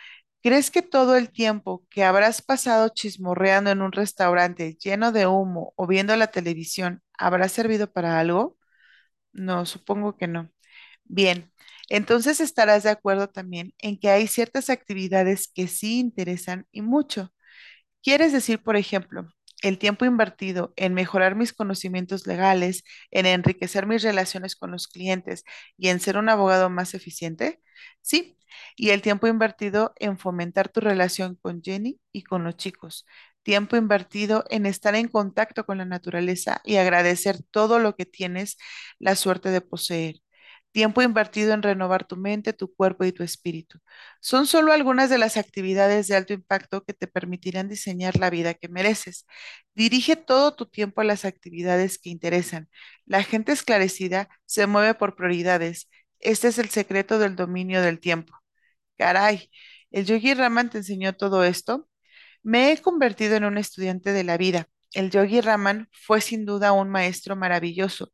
¿crees 0.43 0.71
que 0.71 0.81
todo 0.83 1.15
el 1.15 1.31
tiempo 1.31 1.85
que 1.89 2.03
habrás 2.03 2.41
pasado 2.43 2.89
chismorreando 2.89 3.71
en 3.71 3.81
un 3.81 3.91
restaurante 3.91 4.75
lleno 4.79 5.11
de 5.11 5.27
humo 5.27 5.73
o 5.75 5.87
viendo 5.87 6.15
la 6.15 6.27
televisión 6.27 7.01
habrá 7.17 7.49
servido 7.49 7.91
para 7.91 8.19
algo? 8.19 8.57
No, 9.33 9.65
supongo 9.67 10.17
que 10.17 10.27
no. 10.27 10.49
Bien, 11.09 11.51
entonces 11.89 12.39
estarás 12.39 12.83
de 12.83 12.89
acuerdo 12.89 13.27
también 13.29 13.73
en 13.79 13.97
que 13.99 14.09
hay 14.09 14.27
ciertas 14.27 14.69
actividades 14.69 15.47
que 15.53 15.67
sí 15.67 15.99
interesan 15.99 16.67
y 16.71 16.81
mucho. 16.81 17.33
¿Quieres 18.03 18.33
decir, 18.33 18.63
por 18.63 18.77
ejemplo, 18.77 19.27
el 19.63 19.79
tiempo 19.79 20.05
invertido 20.05 20.73
en 20.77 20.93
mejorar 20.95 21.35
mis 21.35 21.53
conocimientos 21.53 22.27
legales, 22.27 22.83
en 23.11 23.25
enriquecer 23.27 23.87
mis 23.87 24.03
relaciones 24.03 24.55
con 24.55 24.71
los 24.71 24.87
clientes 24.87 25.43
y 25.77 25.89
en 25.89 25.99
ser 26.01 26.17
un 26.17 26.29
abogado 26.29 26.69
más 26.69 26.93
eficiente? 26.95 27.61
Sí. 28.01 28.37
Y 28.77 28.91
el 28.91 29.01
tiempo 29.01 29.27
invertido 29.27 29.93
en 29.97 30.17
fomentar 30.19 30.69
tu 30.69 30.81
relación 30.81 31.35
con 31.35 31.61
Jenny 31.63 31.99
y 32.13 32.23
con 32.23 32.43
los 32.43 32.57
chicos. 32.57 33.05
Tiempo 33.43 33.77
invertido 33.77 34.45
en 34.49 34.65
estar 34.65 34.95
en 34.95 35.07
contacto 35.09 35.65
con 35.65 35.77
la 35.79 35.85
naturaleza 35.85 36.61
y 36.65 36.77
agradecer 36.77 37.43
todo 37.51 37.79
lo 37.79 37.95
que 37.95 38.05
tienes 38.05 38.57
la 38.99 39.15
suerte 39.15 39.49
de 39.51 39.61
poseer 39.61 40.17
tiempo 40.71 41.01
invertido 41.01 41.53
en 41.53 41.63
renovar 41.63 42.05
tu 42.07 42.17
mente, 42.17 42.53
tu 42.53 42.73
cuerpo 42.73 43.03
y 43.05 43.11
tu 43.11 43.23
espíritu. 43.23 43.79
Son 44.21 44.45
solo 44.47 44.73
algunas 44.73 45.09
de 45.09 45.17
las 45.17 45.37
actividades 45.37 46.07
de 46.07 46.15
alto 46.15 46.33
impacto 46.33 46.83
que 46.83 46.93
te 46.93 47.07
permitirán 47.07 47.69
diseñar 47.69 48.17
la 48.17 48.29
vida 48.29 48.53
que 48.53 48.69
mereces. 48.69 49.25
Dirige 49.75 50.15
todo 50.15 50.55
tu 50.55 50.67
tiempo 50.67 51.01
a 51.01 51.03
las 51.03 51.25
actividades 51.25 51.97
que 51.99 52.09
interesan. 52.09 52.69
La 53.05 53.23
gente 53.23 53.51
esclarecida 53.53 54.29
se 54.45 54.67
mueve 54.67 54.93
por 54.95 55.15
prioridades. 55.15 55.89
Este 56.19 56.47
es 56.49 56.59
el 56.59 56.69
secreto 56.69 57.19
del 57.19 57.35
dominio 57.35 57.81
del 57.81 57.99
tiempo. 57.99 58.33
Caray, 58.97 59.49
¿el 59.91 60.05
Yogi 60.05 60.33
Raman 60.33 60.69
te 60.69 60.79
enseñó 60.79 61.15
todo 61.15 61.43
esto? 61.43 61.87
Me 62.43 62.71
he 62.71 62.81
convertido 62.81 63.35
en 63.35 63.45
un 63.45 63.57
estudiante 63.57 64.13
de 64.13 64.23
la 64.23 64.37
vida. 64.37 64.67
El 64.93 65.11
Yogi 65.11 65.41
Raman 65.41 65.89
fue 65.91 66.21
sin 66.21 66.45
duda 66.45 66.71
un 66.71 66.89
maestro 66.89 67.35
maravilloso 67.35 68.11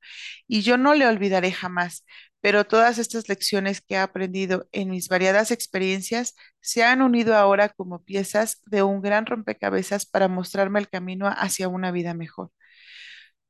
y 0.48 0.62
yo 0.62 0.78
no 0.78 0.96
le 0.96 1.08
olvidaré 1.08 1.52
jamás 1.52 2.06
pero 2.44 2.66
todas 2.66 3.00
estas 3.00 3.30
lecciones 3.30 3.80
que 3.80 3.96
he 3.96 3.98
aprendido 4.00 4.68
en 4.74 4.90
mis 4.90 5.08
variadas 5.08 5.50
experiencias 5.50 6.36
se 6.60 6.84
han 6.84 7.02
unido 7.02 7.38
ahora 7.38 7.70
como 7.70 8.04
piezas 8.04 8.62
de 8.66 8.84
un 8.84 9.02
gran 9.02 9.26
rompecabezas 9.26 10.06
para 10.06 10.28
mostrarme 10.28 10.80
el 10.82 10.90
camino 10.90 11.30
hacia 11.30 11.70
una 11.70 11.92
vida 11.92 12.14
mejor. 12.14 12.52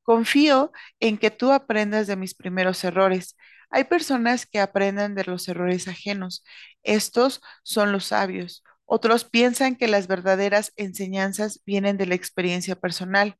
Confío 0.02 0.70
en 1.00 1.18
que 1.18 1.32
tú 1.32 1.50
aprendas 1.50 2.06
de 2.06 2.14
mis 2.14 2.34
primeros 2.34 2.84
errores. 2.84 3.36
Hay 3.68 3.82
personas 3.84 4.46
que 4.46 4.60
aprenden 4.60 5.16
de 5.16 5.24
los 5.24 5.48
errores 5.48 5.88
ajenos. 5.88 6.44
Estos 6.84 7.40
son 7.64 7.90
los 7.90 8.06
sabios. 8.06 8.62
Otros 8.84 9.24
piensan 9.24 9.74
que 9.74 9.88
las 9.88 10.06
verdaderas 10.06 10.72
enseñanzas 10.76 11.62
vienen 11.66 11.96
de 11.96 12.06
la 12.06 12.14
experiencia 12.14 12.76
personal. 12.76 13.38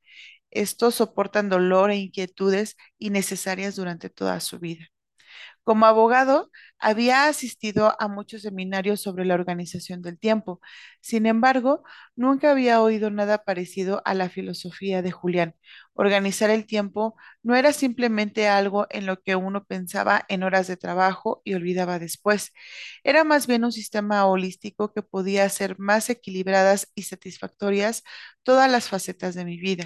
Estos 0.50 0.96
soportan 0.96 1.48
dolor 1.48 1.92
e 1.92 1.96
inquietudes 1.96 2.76
innecesarias 2.98 3.76
durante 3.76 4.10
toda 4.10 4.40
su 4.40 4.58
vida. 4.58 4.88
Como 5.64 5.86
abogado, 5.86 6.50
había 6.78 7.26
asistido 7.26 7.96
a 8.00 8.08
muchos 8.08 8.42
seminarios 8.42 9.00
sobre 9.00 9.24
la 9.24 9.34
organización 9.34 10.02
del 10.02 10.18
tiempo. 10.18 10.60
Sin 11.00 11.26
embargo, 11.26 11.82
nunca 12.16 12.50
había 12.50 12.82
oído 12.82 13.10
nada 13.10 13.44
parecido 13.44 14.02
a 14.04 14.14
la 14.14 14.28
filosofía 14.28 15.00
de 15.02 15.10
Julián. 15.10 15.54
Organizar 15.94 16.50
el 16.50 16.66
tiempo 16.66 17.16
no 17.42 17.56
era 17.56 17.72
simplemente 17.72 18.46
algo 18.48 18.86
en 18.90 19.06
lo 19.06 19.22
que 19.22 19.36
uno 19.36 19.64
pensaba 19.64 20.24
en 20.28 20.42
horas 20.42 20.66
de 20.66 20.76
trabajo 20.76 21.40
y 21.44 21.54
olvidaba 21.54 21.98
después. 21.98 22.52
Era 23.02 23.24
más 23.24 23.46
bien 23.46 23.64
un 23.64 23.72
sistema 23.72 24.26
holístico 24.26 24.92
que 24.92 25.02
podía 25.02 25.44
hacer 25.44 25.78
más 25.78 26.10
equilibradas 26.10 26.90
y 26.94 27.02
satisfactorias 27.02 28.02
todas 28.42 28.70
las 28.70 28.88
facetas 28.88 29.34
de 29.34 29.44
mi 29.44 29.58
vida. 29.58 29.84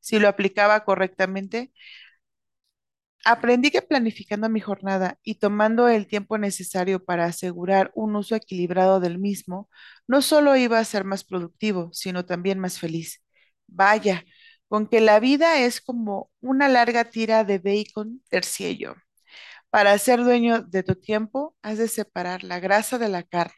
Si 0.00 0.18
lo 0.18 0.28
aplicaba 0.28 0.84
correctamente, 0.84 1.72
Aprendí 3.24 3.70
que 3.70 3.82
planificando 3.82 4.48
mi 4.48 4.60
jornada 4.60 5.18
y 5.22 5.34
tomando 5.36 5.88
el 5.88 6.06
tiempo 6.06 6.38
necesario 6.38 7.04
para 7.04 7.26
asegurar 7.26 7.90
un 7.94 8.16
uso 8.16 8.34
equilibrado 8.36 9.00
del 9.00 9.18
mismo, 9.18 9.68
no 10.06 10.22
solo 10.22 10.56
iba 10.56 10.78
a 10.78 10.84
ser 10.84 11.04
más 11.04 11.24
productivo, 11.24 11.90
sino 11.92 12.24
también 12.24 12.58
más 12.58 12.78
feliz. 12.78 13.22
Vaya, 13.66 14.24
con 14.68 14.86
que 14.88 15.00
la 15.00 15.20
vida 15.20 15.58
es 15.60 15.80
como 15.82 16.30
una 16.40 16.68
larga 16.68 17.04
tira 17.04 17.44
de 17.44 17.58
bacon 17.58 18.22
terciello. 18.30 18.94
Para 19.70 19.98
ser 19.98 20.24
dueño 20.24 20.62
de 20.62 20.82
tu 20.84 20.94
tiempo, 20.96 21.56
has 21.62 21.78
de 21.78 21.88
separar 21.88 22.44
la 22.44 22.60
grasa 22.60 22.98
de 22.98 23.08
la 23.10 23.22
carne. 23.24 23.54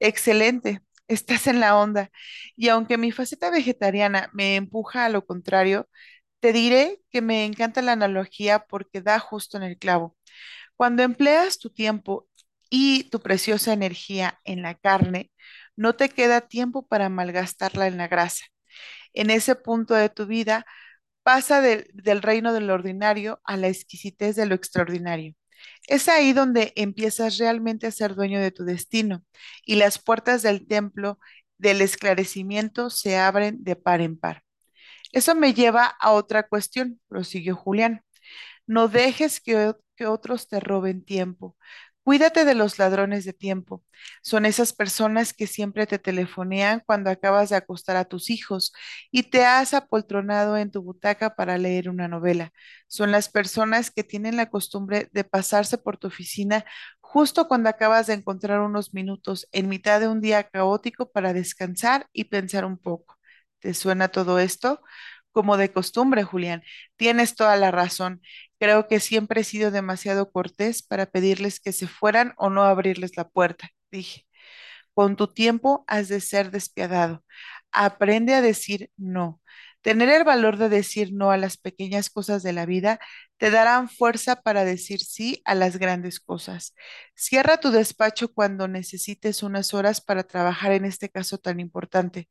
Excelente, 0.00 0.80
estás 1.08 1.46
en 1.46 1.60
la 1.60 1.76
onda. 1.78 2.10
Y 2.56 2.68
aunque 2.68 2.98
mi 2.98 3.12
faceta 3.12 3.50
vegetariana 3.50 4.30
me 4.32 4.56
empuja 4.56 5.04
a 5.04 5.08
lo 5.08 5.24
contrario, 5.26 5.88
te 6.40 6.52
diré 6.52 7.00
que 7.10 7.22
me 7.22 7.44
encanta 7.44 7.82
la 7.82 7.92
analogía 7.92 8.60
porque 8.60 9.00
da 9.02 9.18
justo 9.18 9.56
en 9.56 9.64
el 9.64 9.78
clavo. 9.78 10.16
Cuando 10.76 11.02
empleas 11.02 11.58
tu 11.58 11.70
tiempo 11.70 12.28
y 12.70 13.04
tu 13.10 13.20
preciosa 13.20 13.72
energía 13.72 14.40
en 14.44 14.62
la 14.62 14.74
carne, 14.74 15.32
no 15.76 15.96
te 15.96 16.08
queda 16.10 16.42
tiempo 16.42 16.86
para 16.86 17.08
malgastarla 17.08 17.86
en 17.88 17.98
la 17.98 18.08
grasa. 18.08 18.44
En 19.14 19.30
ese 19.30 19.54
punto 19.56 19.94
de 19.94 20.08
tu 20.10 20.26
vida 20.26 20.66
pasa 21.22 21.60
del, 21.60 21.88
del 21.94 22.22
reino 22.22 22.52
de 22.52 22.60
lo 22.60 22.74
ordinario 22.74 23.40
a 23.44 23.56
la 23.56 23.68
exquisitez 23.68 24.36
de 24.36 24.46
lo 24.46 24.54
extraordinario. 24.54 25.34
Es 25.88 26.08
ahí 26.08 26.32
donde 26.32 26.72
empiezas 26.76 27.38
realmente 27.38 27.86
a 27.86 27.92
ser 27.92 28.14
dueño 28.14 28.40
de 28.40 28.52
tu 28.52 28.64
destino 28.64 29.24
y 29.64 29.76
las 29.76 29.98
puertas 29.98 30.42
del 30.42 30.66
templo 30.66 31.18
del 31.58 31.82
esclarecimiento 31.82 32.90
se 32.90 33.18
abren 33.18 33.64
de 33.64 33.76
par 33.76 34.00
en 34.00 34.18
par. 34.18 34.44
Eso 35.12 35.34
me 35.34 35.54
lleva 35.54 35.86
a 35.86 36.12
otra 36.12 36.48
cuestión, 36.48 37.00
prosiguió 37.08 37.56
Julián. 37.56 38.02
No 38.66 38.88
dejes 38.88 39.40
que, 39.40 39.74
otros 40.06 40.48
te 40.48 40.60
roben 40.60 41.04
tiempo. 41.04 41.56
Cuídate 42.04 42.44
de 42.46 42.54
los 42.54 42.78
ladrones 42.78 43.24
de 43.26 43.34
tiempo. 43.34 43.84
Son 44.22 44.46
esas 44.46 44.72
personas 44.72 45.34
que 45.34 45.46
siempre 45.46 45.86
te 45.86 45.98
telefonean 45.98 46.82
cuando 46.86 47.10
acabas 47.10 47.50
de 47.50 47.56
acostar 47.56 47.96
a 47.96 48.06
tus 48.06 48.30
hijos 48.30 48.72
y 49.10 49.24
te 49.24 49.44
has 49.44 49.74
apoltronado 49.74 50.56
en 50.56 50.70
tu 50.70 50.82
butaca 50.82 51.34
para 51.36 51.58
leer 51.58 51.90
una 51.90 52.08
novela. 52.08 52.52
Son 52.86 53.10
las 53.12 53.28
personas 53.28 53.90
que 53.90 54.04
tienen 54.04 54.36
la 54.36 54.48
costumbre 54.50 55.08
de 55.12 55.24
pasarse 55.24 55.76
por 55.78 55.98
tu 55.98 56.06
oficina 56.08 56.64
justo 57.00 57.48
cuando 57.48 57.68
acabas 57.68 58.06
de 58.06 58.14
encontrar 58.14 58.60
unos 58.60 58.94
minutos 58.94 59.46
en 59.52 59.68
mitad 59.68 60.00
de 60.00 60.08
un 60.08 60.20
día 60.22 60.44
caótico 60.48 61.10
para 61.10 61.32
descansar 61.34 62.06
y 62.12 62.24
pensar 62.24 62.64
un 62.64 62.78
poco. 62.78 63.17
¿Te 63.60 63.74
suena 63.74 64.08
todo 64.08 64.38
esto? 64.38 64.80
Como 65.32 65.56
de 65.56 65.72
costumbre, 65.72 66.24
Julián. 66.24 66.62
Tienes 66.96 67.34
toda 67.36 67.56
la 67.56 67.70
razón. 67.70 68.22
Creo 68.58 68.88
que 68.88 69.00
siempre 69.00 69.42
he 69.42 69.44
sido 69.44 69.70
demasiado 69.70 70.30
cortés 70.32 70.82
para 70.82 71.06
pedirles 71.06 71.60
que 71.60 71.72
se 71.72 71.86
fueran 71.88 72.34
o 72.36 72.50
no 72.50 72.64
abrirles 72.64 73.16
la 73.16 73.28
puerta, 73.28 73.70
dije. 73.90 74.26
Con 74.94 75.16
tu 75.16 75.28
tiempo 75.28 75.84
has 75.86 76.08
de 76.08 76.20
ser 76.20 76.50
despiadado. 76.50 77.24
Aprende 77.72 78.34
a 78.34 78.42
decir 78.42 78.90
no. 78.96 79.40
Tener 79.82 80.08
el 80.10 80.24
valor 80.24 80.58
de 80.58 80.68
decir 80.68 81.12
no 81.12 81.30
a 81.30 81.36
las 81.36 81.56
pequeñas 81.56 82.10
cosas 82.10 82.42
de 82.42 82.52
la 82.52 82.66
vida 82.66 82.98
te 83.38 83.50
darán 83.50 83.88
fuerza 83.88 84.42
para 84.42 84.64
decir 84.64 85.00
sí 85.00 85.40
a 85.44 85.54
las 85.54 85.78
grandes 85.78 86.20
cosas. 86.20 86.74
Cierra 87.14 87.58
tu 87.60 87.70
despacho 87.70 88.32
cuando 88.32 88.68
necesites 88.68 89.42
unas 89.42 89.74
horas 89.74 90.00
para 90.00 90.24
trabajar 90.24 90.72
en 90.72 90.84
este 90.84 91.08
caso 91.08 91.38
tan 91.38 91.60
importante. 91.60 92.28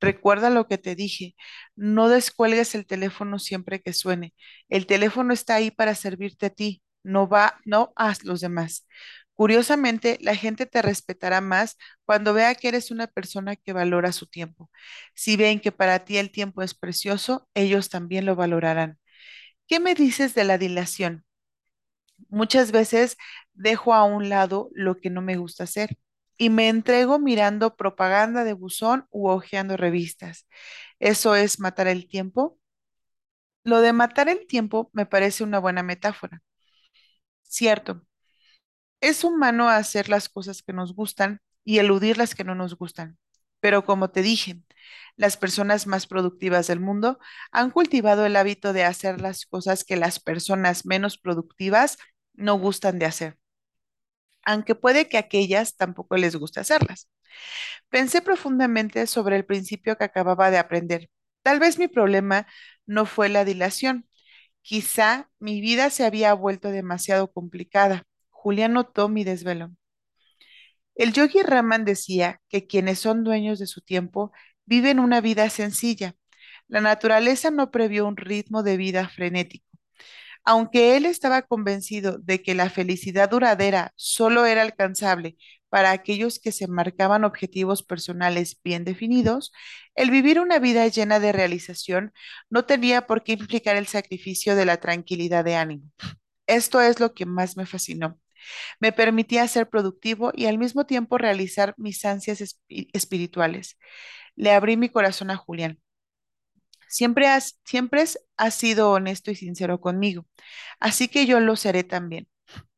Recuerda 0.00 0.50
lo 0.50 0.68
que 0.68 0.78
te 0.78 0.94
dije. 0.94 1.34
No 1.76 2.08
descuelgues 2.08 2.74
el 2.74 2.86
teléfono 2.86 3.38
siempre 3.38 3.80
que 3.80 3.92
suene. 3.92 4.34
El 4.68 4.86
teléfono 4.86 5.32
está 5.32 5.54
ahí 5.56 5.70
para 5.70 5.94
servirte 5.94 6.46
a 6.46 6.50
ti. 6.50 6.82
No 7.02 7.28
va, 7.28 7.58
no 7.64 7.92
a 7.96 8.14
los 8.24 8.40
demás. 8.40 8.86
Curiosamente, 9.34 10.18
la 10.20 10.34
gente 10.36 10.66
te 10.66 10.82
respetará 10.82 11.40
más 11.40 11.76
cuando 12.04 12.34
vea 12.34 12.54
que 12.54 12.68
eres 12.68 12.90
una 12.90 13.06
persona 13.06 13.56
que 13.56 13.72
valora 13.72 14.12
su 14.12 14.26
tiempo. 14.26 14.70
Si 15.14 15.36
ven 15.36 15.60
que 15.60 15.72
para 15.72 16.04
ti 16.04 16.18
el 16.18 16.30
tiempo 16.30 16.62
es 16.62 16.74
precioso, 16.74 17.48
ellos 17.54 17.88
también 17.88 18.26
lo 18.26 18.36
valorarán. 18.36 18.98
¿Qué 19.68 19.80
me 19.80 19.94
dices 19.94 20.34
de 20.34 20.44
la 20.44 20.58
dilación? 20.58 21.24
Muchas 22.28 22.72
veces 22.72 23.16
dejo 23.54 23.94
a 23.94 24.04
un 24.04 24.28
lado 24.28 24.70
lo 24.74 24.96
que 25.00 25.10
no 25.10 25.22
me 25.22 25.36
gusta 25.36 25.64
hacer 25.64 25.98
y 26.38 26.48
me 26.50 26.68
entrego 26.68 27.18
mirando 27.18 27.76
propaganda 27.76 28.44
de 28.44 28.52
buzón 28.54 29.06
u 29.10 29.28
hojeando 29.28 29.76
revistas. 29.76 30.46
¿Eso 31.00 31.34
es 31.36 31.60
matar 31.60 31.88
el 31.88 32.06
tiempo? 32.08 32.58
Lo 33.64 33.80
de 33.80 33.94
matar 33.94 34.28
el 34.28 34.46
tiempo 34.46 34.90
me 34.92 35.06
parece 35.06 35.44
una 35.44 35.58
buena 35.58 35.82
metáfora. 35.82 36.42
Cierto, 37.50 38.06
es 39.00 39.24
humano 39.24 39.68
hacer 39.68 40.08
las 40.08 40.28
cosas 40.28 40.62
que 40.62 40.72
nos 40.72 40.94
gustan 40.94 41.40
y 41.64 41.78
eludir 41.78 42.18
las 42.18 42.34
que 42.34 42.44
no 42.44 42.54
nos 42.54 42.76
gustan. 42.76 43.18
Pero 43.60 43.84
como 43.84 44.10
te 44.10 44.22
dije, 44.22 44.62
Las 45.16 45.36
personas 45.38 45.86
más 45.88 46.06
productivas 46.08 46.68
del 46.68 46.80
mundo 46.80 47.20
han 47.52 47.70
cultivado 47.72 48.26
el 48.26 48.36
hábito 48.36 48.72
de 48.74 48.84
hacer 48.84 49.20
las 49.22 49.46
cosas 49.46 49.84
que 49.84 49.96
las 49.98 50.20
personas 50.20 50.86
menos 50.86 51.18
productivas 51.18 51.98
no 52.34 52.56
gustan 52.58 52.98
de 53.00 53.06
hacer, 53.06 53.38
aunque 54.44 54.74
puede 54.74 55.08
que 55.08 55.18
aquellas 55.18 55.76
tampoco 55.76 56.16
les 56.16 56.36
guste 56.36 56.60
hacerlas. 56.60 57.08
Pensé 57.90 58.22
profundamente 58.22 59.06
sobre 59.08 59.36
el 59.36 59.46
principio 59.46 59.98
que 59.98 60.04
acababa 60.04 60.50
de 60.52 60.58
aprender. 60.58 61.10
Tal 61.44 61.60
vez 61.60 61.78
mi 61.78 61.88
problema 61.88 62.48
no 62.86 63.06
fue 63.06 63.30
la 63.30 63.46
dilación. 63.46 64.08
Quizá 64.62 65.30
mi 65.38 65.60
vida 65.60 65.90
se 65.90 66.04
había 66.06 66.32
vuelto 66.34 66.70
demasiado 66.70 67.30
complicada. 67.32 68.04
Julián 68.30 68.72
notó 68.72 69.08
mi 69.10 69.22
desvelo. 69.24 69.70
El 70.94 71.12
yogi 71.12 71.42
Raman 71.42 71.84
decía 71.84 72.40
que 72.48 72.66
quienes 72.68 72.98
son 73.00 73.24
dueños 73.24 73.58
de 73.58 73.66
su 73.66 73.80
tiempo 73.80 74.32
viven 74.66 75.00
una 75.00 75.20
vida 75.20 75.48
sencilla. 75.50 76.14
La 76.68 76.80
naturaleza 76.80 77.50
no 77.50 77.70
previó 77.72 78.06
un 78.06 78.16
ritmo 78.16 78.62
de 78.62 78.76
vida 78.76 79.08
frenético. 79.08 79.69
Aunque 80.44 80.96
él 80.96 81.06
estaba 81.06 81.42
convencido 81.42 82.18
de 82.18 82.42
que 82.42 82.54
la 82.54 82.70
felicidad 82.70 83.30
duradera 83.30 83.92
solo 83.96 84.46
era 84.46 84.62
alcanzable 84.62 85.36
para 85.68 85.92
aquellos 85.92 86.40
que 86.40 86.52
se 86.52 86.66
marcaban 86.66 87.24
objetivos 87.24 87.82
personales 87.82 88.60
bien 88.64 88.84
definidos, 88.84 89.52
el 89.94 90.10
vivir 90.10 90.40
una 90.40 90.58
vida 90.58 90.86
llena 90.88 91.20
de 91.20 91.32
realización 91.32 92.12
no 92.50 92.64
tenía 92.64 93.06
por 93.06 93.22
qué 93.22 93.32
implicar 93.32 93.76
el 93.76 93.86
sacrificio 93.86 94.56
de 94.56 94.64
la 94.64 94.78
tranquilidad 94.78 95.44
de 95.44 95.56
ánimo. 95.56 95.84
Esto 96.46 96.80
es 96.80 96.98
lo 97.00 97.14
que 97.14 97.26
más 97.26 97.56
me 97.56 97.66
fascinó. 97.66 98.18
Me 98.80 98.92
permitía 98.92 99.46
ser 99.48 99.68
productivo 99.68 100.32
y 100.34 100.46
al 100.46 100.58
mismo 100.58 100.86
tiempo 100.86 101.18
realizar 101.18 101.74
mis 101.76 102.04
ansias 102.04 102.58
espirituales. 102.68 103.78
Le 104.36 104.52
abrí 104.52 104.76
mi 104.76 104.88
corazón 104.88 105.30
a 105.30 105.36
Julián. 105.36 105.78
Siempre 106.88 107.28
has, 107.28 107.60
siempre 107.64 108.04
has 108.40 108.54
sido 108.54 108.92
honesto 108.92 109.30
y 109.30 109.36
sincero 109.36 109.80
conmigo, 109.80 110.26
así 110.80 111.08
que 111.08 111.26
yo 111.26 111.40
lo 111.40 111.56
seré 111.56 111.84
también. 111.84 112.28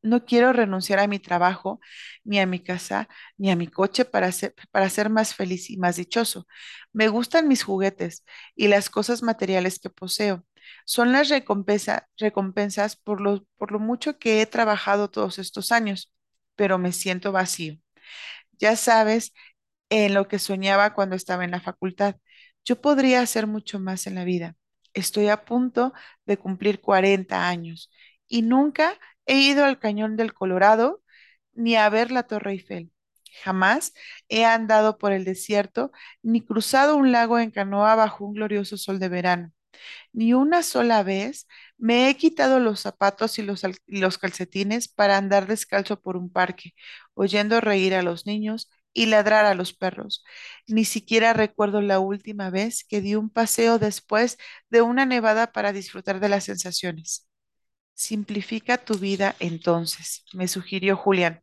No 0.03 0.25
quiero 0.25 0.53
renunciar 0.53 0.99
a 0.99 1.07
mi 1.07 1.19
trabajo, 1.19 1.79
ni 2.23 2.39
a 2.39 2.45
mi 2.45 2.59
casa, 2.63 3.07
ni 3.37 3.49
a 3.51 3.55
mi 3.55 3.67
coche 3.67 4.05
para 4.05 4.31
ser, 4.31 4.53
para 4.71 4.89
ser 4.89 5.09
más 5.09 5.33
feliz 5.35 5.69
y 5.69 5.77
más 5.77 5.95
dichoso. 5.95 6.47
Me 6.91 7.07
gustan 7.07 7.47
mis 7.47 7.63
juguetes 7.63 8.23
y 8.55 8.67
las 8.67 8.89
cosas 8.89 9.23
materiales 9.23 9.79
que 9.79 9.89
poseo. 9.89 10.45
Son 10.85 11.11
las 11.11 11.29
recompensa, 11.29 12.07
recompensas 12.17 12.95
por 12.95 13.21
lo, 13.21 13.45
por 13.57 13.71
lo 13.71 13.79
mucho 13.79 14.19
que 14.19 14.41
he 14.41 14.45
trabajado 14.45 15.09
todos 15.09 15.39
estos 15.39 15.71
años, 15.71 16.13
pero 16.55 16.77
me 16.77 16.91
siento 16.91 17.31
vacío. 17.31 17.77
Ya 18.59 18.75
sabes 18.75 19.33
en 19.89 20.13
lo 20.13 20.27
que 20.27 20.39
soñaba 20.39 20.93
cuando 20.95 21.15
estaba 21.15 21.45
en 21.45 21.51
la 21.51 21.61
facultad. 21.61 22.15
Yo 22.65 22.81
podría 22.81 23.21
hacer 23.21 23.47
mucho 23.47 23.79
más 23.79 24.07
en 24.07 24.15
la 24.15 24.25
vida. 24.25 24.55
Estoy 24.93 25.29
a 25.29 25.45
punto 25.45 25.93
de 26.25 26.37
cumplir 26.37 26.81
40 26.81 27.47
años 27.47 27.91
y 28.27 28.41
nunca 28.43 28.99
he 29.25 29.39
ido 29.39 29.65
al 29.65 29.79
Cañón 29.79 30.15
del 30.17 30.33
Colorado 30.33 31.01
ni 31.53 31.75
a 31.75 31.89
ver 31.89 32.11
la 32.11 32.23
Torre 32.23 32.51
Eiffel. 32.53 32.91
Jamás 33.43 33.93
he 34.29 34.45
andado 34.45 34.97
por 34.97 35.11
el 35.11 35.25
desierto 35.25 35.91
ni 36.21 36.41
cruzado 36.41 36.95
un 36.95 37.11
lago 37.11 37.39
en 37.39 37.51
canoa 37.51 37.95
bajo 37.95 38.25
un 38.25 38.33
glorioso 38.35 38.77
sol 38.77 38.99
de 38.99 39.09
verano. 39.09 39.51
Ni 40.13 40.33
una 40.33 40.63
sola 40.63 41.03
vez 41.03 41.47
me 41.77 42.09
he 42.09 42.17
quitado 42.17 42.59
los 42.59 42.81
zapatos 42.81 43.39
y 43.39 43.43
los, 43.43 44.17
calcetines 44.17 44.87
para 44.87 45.17
andar 45.17 45.47
descalzo 45.47 45.99
por 46.01 46.17
un 46.17 46.31
parque, 46.31 46.73
oyendo 47.13 47.61
reír 47.61 47.95
a 47.95 48.03
los 48.03 48.25
niños 48.25 48.69
y 48.93 49.07
ladrar 49.07 49.45
a 49.45 49.55
los 49.55 49.73
perros. 49.73 50.23
Ni 50.67 50.85
siquiera 50.85 51.33
recuerdo 51.33 51.81
la 51.81 51.99
última 51.99 52.49
vez 52.49 52.83
que 52.83 53.01
di 53.01 53.15
un 53.15 53.29
paseo 53.29 53.79
después 53.79 54.37
de 54.69 54.81
una 54.81 55.05
nevada 55.05 55.51
para 55.51 55.73
disfrutar 55.73 56.19
de 56.19 56.29
las 56.29 56.45
sensaciones. 56.45 57.27
Simplifica 57.95 58.77
tu 58.77 58.95
vida 58.97 59.35
entonces, 59.39 60.25
me 60.33 60.47
sugirió 60.47 60.97
Julián. 60.97 61.41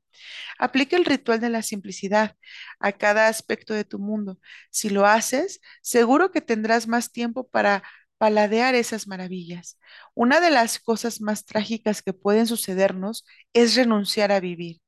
Aplica 0.59 0.97
el 0.97 1.05
ritual 1.05 1.41
de 1.41 1.51
la 1.51 1.63
simplicidad 1.63 2.37
a 2.81 2.93
cada 2.93 3.29
aspecto 3.29 3.75
de 3.75 3.85
tu 3.85 3.99
mundo. 3.99 4.39
Si 4.71 4.91
lo 4.91 5.07
haces, 5.07 5.61
seguro 5.83 6.31
que 6.33 6.41
tendrás 6.41 6.89
más 6.89 7.13
tiempo 7.13 7.49
para 7.49 7.83
paladear 8.19 8.75
esas 8.75 9.07
maravillas. 9.09 9.79
Una 10.15 10.41
de 10.41 10.51
las 10.51 10.79
cosas 10.79 11.21
más 11.21 11.45
trágicas 11.47 12.03
que 12.03 12.13
pueden 12.13 12.47
sucedernos 12.47 13.25
es 13.55 13.77
renunciar 13.77 14.33
a 14.33 14.41
vivir. 14.41 14.81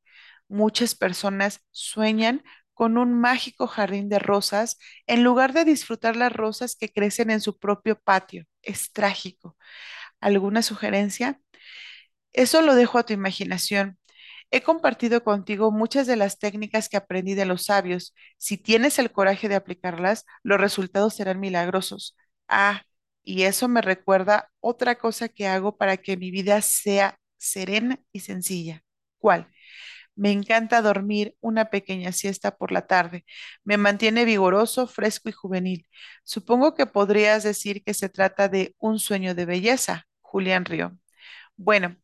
Muchas 0.53 0.95
personas 0.95 1.61
sueñan 1.73 2.45
con 2.75 2.99
un 2.99 3.15
mágico 3.21 3.67
jardín 3.69 4.09
de 4.11 4.21
rosas 4.21 4.79
en 5.07 5.25
lugar 5.25 5.55
de 5.55 5.65
disfrutar 5.65 6.17
las 6.17 6.33
rosas 6.33 6.77
que 6.77 6.93
crecen 6.93 7.31
en 7.31 7.41
su 7.41 7.59
propio 7.59 7.99
patio. 8.01 8.47
Es 8.63 8.93
trágico. 8.93 9.57
¿Alguna 10.21 10.63
sugerencia? 10.63 11.41
Eso 12.33 12.63
lo 12.63 12.75
dejo 12.75 12.99
a 12.99 13.05
tu 13.05 13.13
imaginación. 13.13 13.99
He 14.51 14.63
compartido 14.63 15.25
contigo 15.25 15.71
muchas 15.73 16.07
de 16.07 16.17
las 16.17 16.39
técnicas 16.39 16.89
que 16.89 16.97
aprendí 16.99 17.35
de 17.35 17.47
los 17.47 17.65
sabios. 17.67 18.15
Si 18.39 18.59
tienes 18.59 18.99
el 18.99 19.13
coraje 19.13 19.49
de 19.49 19.55
aplicarlas, 19.57 20.27
los 20.43 20.61
resultados 20.61 21.15
serán 21.15 21.41
milagrosos. 21.41 22.17
Ah, 22.49 22.83
y 23.25 23.45
eso 23.45 23.69
me 23.69 23.83
recuerda 23.83 24.51
otra 24.61 24.97
cosa 24.99 25.29
que 25.29 25.47
hago 25.47 25.77
para 25.77 25.97
que 25.97 26.17
mi 26.17 26.31
vida 26.31 26.61
sea 26.63 27.19
serena 27.39 28.01
y 28.13 28.21
sencilla. 28.21 28.85
¿Cuál? 29.19 29.51
Me 30.15 30.31
encanta 30.31 30.83
dormir 30.83 31.37
una 31.41 31.67
pequeña 31.71 32.13
siesta 32.13 32.57
por 32.57 32.71
la 32.73 32.87
tarde. 32.87 33.25
Me 33.65 33.77
mantiene 33.79 34.25
vigoroso, 34.25 34.87
fresco 34.87 35.29
y 35.31 35.33
juvenil. 35.33 35.89
Supongo 36.25 36.75
que 36.75 36.87
podrías 36.87 37.43
decir 37.43 37.83
que 37.85 37.95
se 37.95 38.09
trata 38.11 38.49
de 38.49 38.75
un 38.79 38.99
sueño 38.99 39.35
de 39.35 39.47
belleza, 39.47 40.07
Julián 40.21 40.65
Río. 40.67 40.99
Bueno, 41.57 41.97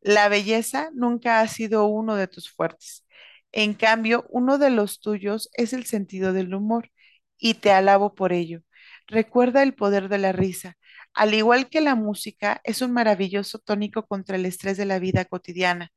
la 0.00 0.28
belleza 0.28 0.90
nunca 0.94 1.40
ha 1.40 1.48
sido 1.48 1.86
uno 1.86 2.16
de 2.16 2.28
tus 2.28 2.50
fuertes. 2.50 3.06
En 3.52 3.74
cambio, 3.74 4.26
uno 4.30 4.58
de 4.58 4.70
los 4.70 5.00
tuyos 5.00 5.50
es 5.54 5.72
el 5.72 5.84
sentido 5.86 6.32
del 6.32 6.54
humor 6.54 6.90
y 7.38 7.54
te 7.54 7.72
alabo 7.72 8.14
por 8.14 8.32
ello. 8.32 8.62
Recuerda 9.06 9.62
el 9.62 9.74
poder 9.74 10.08
de 10.08 10.18
la 10.18 10.32
risa. 10.32 10.76
Al 11.14 11.34
igual 11.34 11.68
que 11.68 11.80
la 11.80 11.94
música, 11.96 12.60
es 12.64 12.82
un 12.82 12.92
maravilloso 12.92 13.58
tónico 13.58 14.06
contra 14.06 14.36
el 14.36 14.46
estrés 14.46 14.76
de 14.76 14.86
la 14.86 14.98
vida 15.00 15.24
cotidiana. 15.24 15.92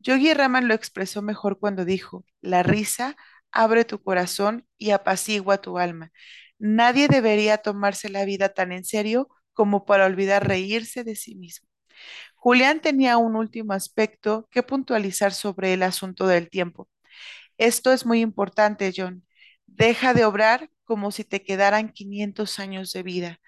Yogi 0.00 0.32
Raman 0.34 0.68
lo 0.68 0.74
expresó 0.74 1.22
mejor 1.22 1.58
cuando 1.58 1.84
dijo, 1.84 2.24
la 2.40 2.62
risa 2.62 3.16
abre 3.52 3.84
tu 3.84 4.02
corazón 4.02 4.66
y 4.78 4.90
apacigua 4.90 5.58
tu 5.60 5.78
alma. 5.78 6.12
Nadie 6.58 7.08
debería 7.08 7.58
tomarse 7.58 8.08
la 8.08 8.24
vida 8.24 8.50
tan 8.50 8.72
en 8.72 8.84
serio 8.84 9.28
como 9.52 9.84
para 9.86 10.06
olvidar 10.06 10.46
reírse 10.46 11.04
de 11.04 11.16
sí 11.16 11.34
mismo. 11.34 11.68
Julián 12.36 12.80
tenía 12.80 13.18
un 13.18 13.36
último 13.36 13.72
aspecto 13.74 14.48
que 14.50 14.62
puntualizar 14.62 15.32
sobre 15.34 15.74
el 15.74 15.82
asunto 15.82 16.26
del 16.26 16.50
tiempo. 16.50 16.88
Esto 17.58 17.92
es 17.92 18.06
muy 18.06 18.20
importante, 18.20 18.92
John. 18.96 19.24
Deja 19.66 20.14
de 20.14 20.24
obrar 20.24 20.70
como 20.84 21.10
si 21.12 21.24
te 21.24 21.42
quedaran 21.44 21.90
500 21.92 22.58
años 22.58 22.92
de 22.92 23.02
vida. 23.02 23.40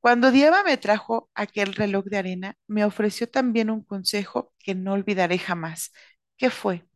Cuando 0.00 0.30
Dieva 0.30 0.62
me 0.62 0.76
trajo 0.76 1.28
aquel 1.34 1.74
reloj 1.74 2.04
de 2.06 2.18
arena, 2.18 2.56
me 2.66 2.84
ofreció 2.84 3.28
también 3.28 3.70
un 3.70 3.82
consejo 3.84 4.52
que 4.58 4.74
no 4.74 4.92
olvidaré 4.92 5.38
jamás. 5.38 5.92
¿Qué 6.36 6.50
fue? 6.50 6.86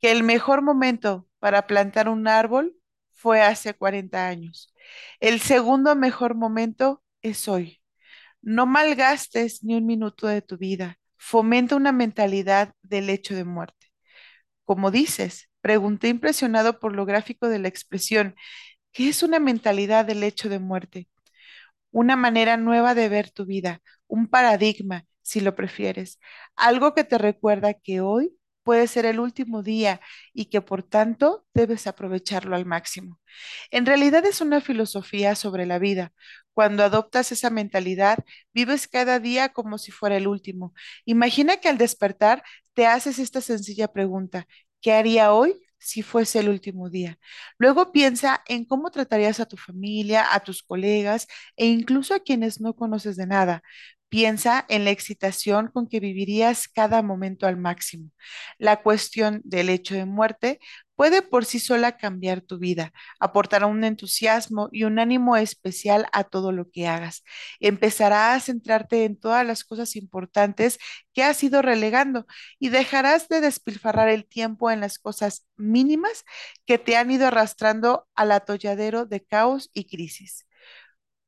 Que 0.00 0.12
el 0.12 0.22
mejor 0.24 0.62
momento 0.62 1.28
para 1.38 1.66
plantar 1.66 2.08
un 2.08 2.28
árbol 2.28 2.76
fue 3.12 3.42
hace 3.42 3.74
40 3.74 4.28
años. 4.28 4.74
El 5.20 5.40
segundo 5.40 5.96
mejor 5.96 6.34
momento 6.34 7.02
es 7.22 7.48
hoy. 7.48 7.80
No 8.42 8.66
malgastes 8.66 9.64
ni 9.64 9.76
un 9.76 9.86
minuto 9.86 10.26
de 10.28 10.42
tu 10.42 10.58
vida. 10.58 10.98
Fomenta 11.18 11.76
una 11.76 11.92
mentalidad 11.92 12.74
del 12.82 13.10
hecho 13.10 13.34
de 13.34 13.44
muerte. 13.44 13.88
Como 14.64 14.90
dices, 14.90 15.50
pregunté 15.60 16.08
impresionado 16.08 16.80
por 16.80 16.94
lo 16.94 17.06
gráfico 17.06 17.48
de 17.48 17.58
la 17.60 17.68
expresión, 17.68 18.36
¿qué 18.92 19.08
es 19.10 19.22
una 19.22 19.40
mentalidad 19.40 20.06
del 20.06 20.22
hecho 20.24 20.48
de 20.50 20.58
muerte? 20.60 21.08
Una 21.96 22.14
manera 22.16 22.58
nueva 22.58 22.94
de 22.94 23.08
ver 23.08 23.30
tu 23.30 23.46
vida, 23.46 23.80
un 24.06 24.26
paradigma, 24.28 25.06
si 25.22 25.40
lo 25.40 25.54
prefieres, 25.56 26.18
algo 26.54 26.92
que 26.94 27.04
te 27.04 27.16
recuerda 27.16 27.72
que 27.72 28.00
hoy 28.02 28.36
puede 28.64 28.86
ser 28.86 29.06
el 29.06 29.18
último 29.18 29.62
día 29.62 30.00
y 30.34 30.46
que 30.46 30.60
por 30.60 30.82
tanto 30.82 31.46
debes 31.54 31.86
aprovecharlo 31.86 32.54
al 32.54 32.66
máximo. 32.66 33.18
En 33.70 33.86
realidad 33.86 34.26
es 34.26 34.42
una 34.42 34.60
filosofía 34.60 35.34
sobre 35.36 35.64
la 35.64 35.78
vida. 35.78 36.12
Cuando 36.52 36.84
adoptas 36.84 37.32
esa 37.32 37.48
mentalidad, 37.48 38.18
vives 38.52 38.88
cada 38.88 39.18
día 39.18 39.50
como 39.54 39.78
si 39.78 39.90
fuera 39.90 40.18
el 40.18 40.26
último. 40.28 40.74
Imagina 41.06 41.56
que 41.58 41.68
al 41.70 41.78
despertar 41.78 42.42
te 42.74 42.86
haces 42.86 43.18
esta 43.18 43.40
sencilla 43.40 43.88
pregunta, 43.88 44.46
¿qué 44.82 44.92
haría 44.92 45.32
hoy 45.32 45.65
si 45.78 46.02
fuese 46.02 46.40
el 46.40 46.48
último 46.48 46.90
día? 46.90 47.18
Luego 47.58 47.92
piensa 47.92 48.42
en 48.46 48.64
cómo 48.64 48.90
tratarías 48.90 49.40
a 49.40 49.46
tu 49.46 49.56
familia, 49.56 50.34
a 50.34 50.40
tus 50.40 50.62
colegas 50.62 51.26
e 51.56 51.66
incluso 51.66 52.14
a 52.14 52.20
quienes 52.20 52.60
no 52.60 52.74
conoces 52.74 53.16
de 53.16 53.26
nada. 53.26 53.62
Piensa 54.08 54.64
en 54.68 54.84
la 54.84 54.90
excitación 54.90 55.68
con 55.72 55.88
que 55.88 56.00
vivirías 56.00 56.68
cada 56.68 57.02
momento 57.02 57.46
al 57.46 57.56
máximo. 57.56 58.10
La 58.58 58.82
cuestión 58.82 59.40
del 59.44 59.68
hecho 59.68 59.94
de 59.94 60.06
muerte 60.06 60.60
puede 60.96 61.22
por 61.22 61.44
sí 61.44 61.60
sola 61.60 61.96
cambiar 61.96 62.40
tu 62.40 62.58
vida, 62.58 62.92
aportará 63.20 63.66
un 63.66 63.84
entusiasmo 63.84 64.68
y 64.72 64.84
un 64.84 64.98
ánimo 64.98 65.36
especial 65.36 66.06
a 66.12 66.24
todo 66.24 66.52
lo 66.52 66.70
que 66.70 66.88
hagas. 66.88 67.22
Empezará 67.60 68.34
a 68.34 68.40
centrarte 68.40 69.04
en 69.04 69.18
todas 69.18 69.46
las 69.46 69.64
cosas 69.64 69.94
importantes 69.96 70.78
que 71.12 71.22
has 71.22 71.42
ido 71.44 71.62
relegando 71.62 72.26
y 72.58 72.70
dejarás 72.70 73.28
de 73.28 73.40
despilfarrar 73.40 74.08
el 74.08 74.26
tiempo 74.26 74.70
en 74.70 74.80
las 74.80 74.98
cosas 74.98 75.46
mínimas 75.56 76.24
que 76.66 76.78
te 76.78 76.96
han 76.96 77.10
ido 77.10 77.26
arrastrando 77.28 78.08
al 78.14 78.32
atolladero 78.32 79.06
de 79.06 79.24
caos 79.24 79.70
y 79.72 79.86
crisis. 79.86 80.46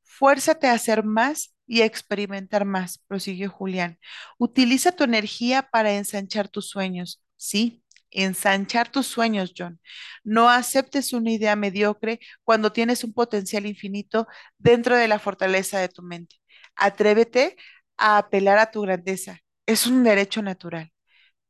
Fuérzate 0.02 0.66
a 0.66 0.72
hacer 0.72 1.04
más 1.04 1.54
y 1.66 1.82
a 1.82 1.84
experimentar 1.84 2.64
más, 2.64 2.98
prosiguió 3.06 3.50
Julián. 3.50 3.98
Utiliza 4.38 4.92
tu 4.92 5.04
energía 5.04 5.68
para 5.70 5.92
ensanchar 5.92 6.48
tus 6.48 6.68
sueños. 6.70 7.22
Sí, 7.36 7.84
ensanchar 8.10 8.90
tus 8.90 9.06
sueños, 9.06 9.52
John. 9.56 9.80
No 10.24 10.48
aceptes 10.50 11.12
una 11.12 11.30
idea 11.32 11.56
mediocre 11.56 12.20
cuando 12.44 12.72
tienes 12.72 13.04
un 13.04 13.12
potencial 13.12 13.66
infinito 13.66 14.26
dentro 14.58 14.96
de 14.96 15.08
la 15.08 15.18
fortaleza 15.18 15.78
de 15.78 15.88
tu 15.88 16.02
mente. 16.02 16.36
Atrévete 16.76 17.56
a 17.96 18.18
apelar 18.18 18.58
a 18.58 18.70
tu 18.70 18.82
grandeza. 18.82 19.40
Es 19.66 19.86
un 19.86 20.04
derecho 20.04 20.42
natural. 20.42 20.92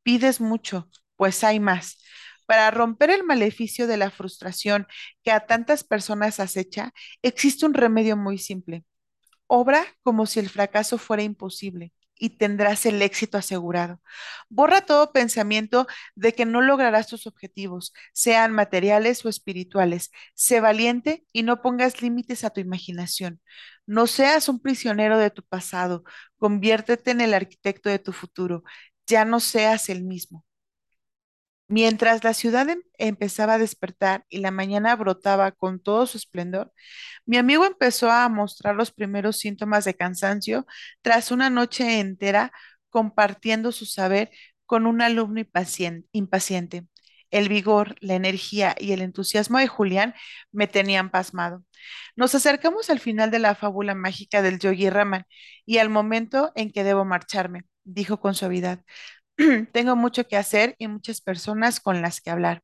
Pides 0.02 0.40
mucho, 0.40 0.88
pues 1.16 1.44
hay 1.44 1.60
más. 1.60 2.02
Para 2.46 2.70
romper 2.70 3.10
el 3.10 3.24
maleficio 3.24 3.86
de 3.86 3.98
la 3.98 4.10
frustración 4.10 4.86
que 5.22 5.30
a 5.32 5.46
tantas 5.46 5.84
personas 5.84 6.40
acecha, 6.40 6.92
existe 7.22 7.66
un 7.66 7.74
remedio 7.74 8.16
muy 8.16 8.38
simple. 8.38 8.84
Obra 9.46 9.84
como 10.02 10.26
si 10.26 10.40
el 10.40 10.48
fracaso 10.48 10.98
fuera 10.98 11.22
imposible 11.22 11.92
y 12.18 12.30
tendrás 12.38 12.86
el 12.86 13.02
éxito 13.02 13.38
asegurado. 13.38 14.00
Borra 14.48 14.82
todo 14.82 15.12
pensamiento 15.12 15.86
de 16.14 16.34
que 16.34 16.44
no 16.46 16.60
lograrás 16.62 17.06
tus 17.08 17.26
objetivos, 17.26 17.92
sean 18.12 18.52
materiales 18.52 19.24
o 19.24 19.28
espirituales. 19.28 20.10
Sé 20.34 20.60
valiente 20.60 21.24
y 21.32 21.42
no 21.42 21.62
pongas 21.62 22.02
límites 22.02 22.44
a 22.44 22.50
tu 22.50 22.60
imaginación. 22.60 23.40
No 23.86 24.06
seas 24.06 24.48
un 24.48 24.60
prisionero 24.60 25.18
de 25.18 25.30
tu 25.30 25.42
pasado, 25.42 26.04
conviértete 26.38 27.10
en 27.12 27.20
el 27.20 27.34
arquitecto 27.34 27.88
de 27.90 27.98
tu 27.98 28.12
futuro. 28.12 28.62
Ya 29.06 29.24
no 29.24 29.40
seas 29.40 29.88
el 29.88 30.04
mismo. 30.04 30.44
Mientras 31.68 32.24
la 32.24 32.32
ciudad 32.34 32.68
em- 32.70 32.82
empezaba 32.98 33.54
a 33.54 33.58
despertar 33.58 34.24
y 34.30 34.38
la 34.38 34.50
mañana 34.50 34.96
brotaba 34.96 35.52
con 35.52 35.80
todo 35.80 36.06
su 36.06 36.16
esplendor, 36.18 36.72
mi 37.26 37.36
amigo 37.38 37.64
empezó 37.66 38.10
a 38.10 38.28
mostrar 38.28 38.74
los 38.76 38.90
primeros 38.92 39.38
síntomas 39.38 39.84
de 39.84 39.94
cansancio 39.94 40.66
tras 41.02 41.30
una 41.30 41.50
noche 41.50 42.00
entera 42.00 42.52
compartiendo 42.90 43.72
su 43.72 43.86
saber 43.86 44.30
con 44.66 44.86
un 44.86 45.02
alumno 45.02 45.40
impacien- 45.40 46.06
impaciente. 46.12 46.86
El 47.30 47.48
vigor, 47.50 47.96
la 48.00 48.14
energía 48.14 48.74
y 48.78 48.92
el 48.92 49.02
entusiasmo 49.02 49.58
de 49.58 49.68
Julián 49.68 50.14
me 50.52 50.66
tenían 50.68 51.10
pasmado. 51.10 51.64
Nos 52.16 52.34
acercamos 52.34 52.90
al 52.90 53.00
final 53.00 53.30
de 53.30 53.38
la 53.38 53.54
fábula 53.54 53.94
mágica 53.94 54.42
del 54.42 54.58
Yogi 54.58 54.90
Raman 54.90 55.24
y 55.66 55.78
al 55.78 55.90
momento 55.90 56.52
en 56.54 56.70
que 56.72 56.84
debo 56.84 57.04
marcharme, 57.04 57.64
dijo 57.84 58.20
con 58.20 58.34
suavidad. 58.34 58.80
Tengo 59.72 59.96
mucho 59.96 60.26
que 60.26 60.36
hacer 60.36 60.74
y 60.78 60.88
muchas 60.88 61.20
personas 61.20 61.80
con 61.80 62.02
las 62.02 62.20
que 62.20 62.30
hablar. 62.30 62.62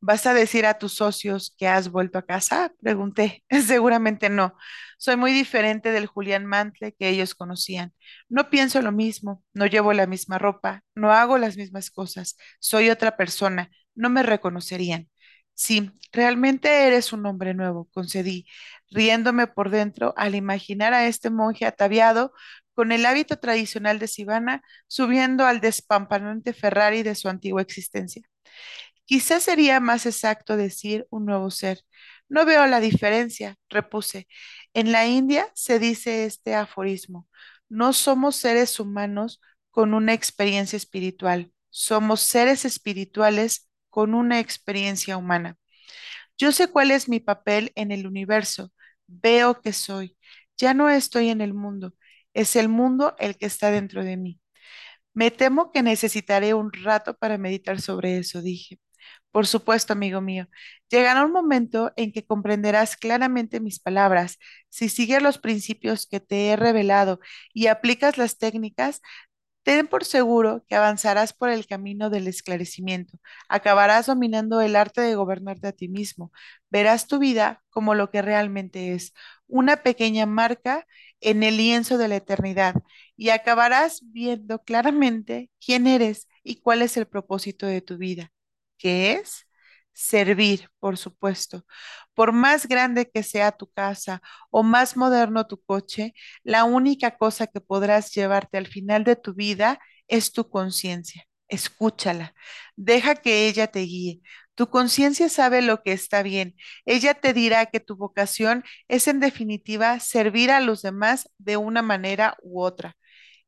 ¿Vas 0.00 0.26
a 0.26 0.34
decir 0.34 0.66
a 0.66 0.78
tus 0.78 0.94
socios 0.94 1.54
que 1.58 1.68
has 1.68 1.90
vuelto 1.90 2.18
a 2.18 2.26
casa? 2.26 2.72
Pregunté. 2.82 3.44
Seguramente 3.66 4.30
no. 4.30 4.54
Soy 4.98 5.16
muy 5.16 5.32
diferente 5.32 5.90
del 5.92 6.06
Julián 6.06 6.46
Mantle 6.46 6.94
que 6.94 7.08
ellos 7.08 7.34
conocían. 7.34 7.94
No 8.28 8.50
pienso 8.50 8.82
lo 8.82 8.92
mismo, 8.92 9.44
no 9.54 9.66
llevo 9.66 9.92
la 9.94 10.06
misma 10.06 10.38
ropa, 10.38 10.82
no 10.94 11.12
hago 11.12 11.38
las 11.38 11.56
mismas 11.56 11.90
cosas. 11.90 12.36
Soy 12.60 12.90
otra 12.90 13.16
persona. 13.16 13.70
No 13.94 14.10
me 14.10 14.22
reconocerían. 14.22 15.08
Sí, 15.54 15.90
realmente 16.12 16.86
eres 16.86 17.12
un 17.12 17.24
hombre 17.26 17.54
nuevo, 17.54 17.88
concedí, 17.92 18.46
riéndome 18.90 19.46
por 19.46 19.70
dentro 19.70 20.12
al 20.16 20.34
imaginar 20.34 20.94
a 20.94 21.06
este 21.06 21.30
monje 21.30 21.64
ataviado 21.66 22.32
con 22.76 22.92
el 22.92 23.06
hábito 23.06 23.38
tradicional 23.38 23.98
de 23.98 24.08
Sivana 24.08 24.62
subiendo 24.86 25.46
al 25.46 25.60
despampanante 25.60 26.52
Ferrari 26.52 27.02
de 27.02 27.16
su 27.16 27.28
antigua 27.28 27.62
existencia. 27.62 28.22
Quizás 29.06 29.44
sería 29.44 29.80
más 29.80 30.06
exacto 30.06 30.56
decir 30.56 31.06
un 31.10 31.26
nuevo 31.26 31.50
ser. 31.50 31.80
No 32.28 32.44
veo 32.44 32.66
la 32.66 32.80
diferencia, 32.80 33.56
repuse. 33.70 34.28
En 34.74 34.92
la 34.92 35.06
India 35.06 35.48
se 35.54 35.78
dice 35.78 36.24
este 36.26 36.54
aforismo. 36.54 37.28
No 37.68 37.92
somos 37.92 38.36
seres 38.36 38.80
humanos 38.80 39.40
con 39.70 39.94
una 39.94 40.14
experiencia 40.14 40.76
espiritual, 40.76 41.52
somos 41.70 42.20
seres 42.22 42.64
espirituales 42.64 43.68
con 43.90 44.14
una 44.14 44.40
experiencia 44.40 45.16
humana. 45.16 45.58
Yo 46.38 46.52
sé 46.52 46.68
cuál 46.68 46.90
es 46.90 47.08
mi 47.08 47.20
papel 47.20 47.72
en 47.76 47.92
el 47.92 48.06
universo, 48.06 48.72
veo 49.06 49.60
que 49.60 49.72
soy. 49.72 50.16
Ya 50.58 50.74
no 50.74 50.88
estoy 50.90 51.28
en 51.30 51.40
el 51.40 51.54
mundo, 51.54 51.94
es 52.36 52.56
el 52.56 52.68
mundo 52.68 53.16
el 53.18 53.36
que 53.36 53.46
está 53.46 53.70
dentro 53.70 54.04
de 54.04 54.16
mí. 54.18 54.40
Me 55.14 55.30
temo 55.30 55.72
que 55.72 55.82
necesitaré 55.82 56.54
un 56.54 56.72
rato 56.72 57.16
para 57.16 57.38
meditar 57.38 57.80
sobre 57.80 58.18
eso, 58.18 58.42
dije. 58.42 58.78
Por 59.32 59.46
supuesto, 59.46 59.92
amigo 59.94 60.20
mío, 60.20 60.48
llegará 60.90 61.24
un 61.24 61.32
momento 61.32 61.92
en 61.96 62.12
que 62.12 62.26
comprenderás 62.26 62.96
claramente 62.96 63.60
mis 63.60 63.80
palabras. 63.80 64.38
Si 64.70 64.88
sigues 64.88 65.22
los 65.22 65.38
principios 65.38 66.06
que 66.06 66.20
te 66.20 66.48
he 66.50 66.56
revelado 66.56 67.20
y 67.54 67.68
aplicas 67.68 68.18
las 68.18 68.38
técnicas, 68.38 69.00
ten 69.62 69.88
por 69.88 70.04
seguro 70.04 70.64
que 70.68 70.76
avanzarás 70.76 71.32
por 71.32 71.50
el 71.50 71.66
camino 71.66 72.10
del 72.10 72.28
esclarecimiento. 72.28 73.18
Acabarás 73.48 74.06
dominando 74.06 74.60
el 74.60 74.76
arte 74.76 75.00
de 75.02 75.14
gobernarte 75.16 75.68
a 75.68 75.72
ti 75.72 75.88
mismo. 75.88 76.32
Verás 76.70 77.06
tu 77.08 77.18
vida 77.18 77.62
como 77.70 77.94
lo 77.94 78.10
que 78.10 78.22
realmente 78.22 78.94
es, 78.94 79.12
una 79.48 79.78
pequeña 79.78 80.26
marca 80.26 80.86
en 81.20 81.42
el 81.42 81.56
lienzo 81.56 81.98
de 81.98 82.08
la 82.08 82.16
eternidad 82.16 82.74
y 83.16 83.30
acabarás 83.30 84.00
viendo 84.12 84.62
claramente 84.62 85.50
quién 85.64 85.86
eres 85.86 86.28
y 86.42 86.60
cuál 86.60 86.82
es 86.82 86.96
el 86.96 87.06
propósito 87.06 87.66
de 87.66 87.80
tu 87.82 87.96
vida 87.98 88.32
que 88.78 89.12
es 89.12 89.46
servir, 89.92 90.68
por 90.78 90.98
supuesto. 90.98 91.64
Por 92.14 92.32
más 92.32 92.66
grande 92.68 93.10
que 93.10 93.22
sea 93.22 93.52
tu 93.52 93.70
casa 93.70 94.20
o 94.50 94.62
más 94.62 94.96
moderno 94.96 95.46
tu 95.46 95.60
coche, 95.62 96.14
la 96.42 96.64
única 96.64 97.16
cosa 97.16 97.46
que 97.46 97.60
podrás 97.60 98.12
llevarte 98.14 98.58
al 98.58 98.66
final 98.66 99.04
de 99.04 99.16
tu 99.16 99.34
vida 99.34 99.78
es 100.08 100.32
tu 100.32 100.48
conciencia. 100.50 101.24
Escúchala, 101.48 102.34
deja 102.76 103.14
que 103.16 103.48
ella 103.48 103.68
te 103.68 103.80
guíe. 103.80 104.20
Tu 104.56 104.68
conciencia 104.70 105.28
sabe 105.30 105.62
lo 105.62 105.82
que 105.84 105.92
está 105.92 106.22
bien. 106.24 106.56
Ella 106.86 107.14
te 107.14 107.34
dirá 107.34 107.66
que 107.66 107.80
tu 107.80 107.96
vocación 107.96 108.64
es 108.88 109.08
en 109.08 109.20
definitiva 109.20 110.00
servir 110.00 110.50
a 110.52 110.60
los 110.60 110.82
demás 110.82 111.30
de 111.38 111.56
una 111.58 111.82
manera 111.82 112.36
u 112.42 112.62
otra. 112.62 112.96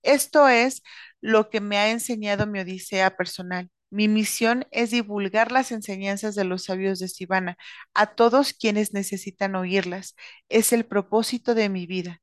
Esto 0.03 0.49
es 0.49 0.83
lo 1.21 1.51
que 1.51 1.61
me 1.61 1.79
ha 1.79 1.90
enseñado 1.90 2.47
mi 2.47 2.61
odisea 2.61 3.16
personal. 3.16 3.71
Mi 3.90 4.07
misión 4.09 4.66
es 4.70 4.90
divulgar 4.90 5.51
las 5.53 5.72
enseñanzas 5.72 6.35
de 6.35 6.44
los 6.44 6.64
sabios 6.64 6.98
de 6.98 7.09
Sivana 7.09 7.57
a 7.94 8.14
todos 8.14 8.53
quienes 8.53 8.92
necesitan 8.92 9.55
oírlas. 9.57 10.14
Es 10.51 10.72
el 10.72 10.85
propósito 10.85 11.55
de 11.55 11.68
mi 11.70 11.87
vida. 11.87 12.20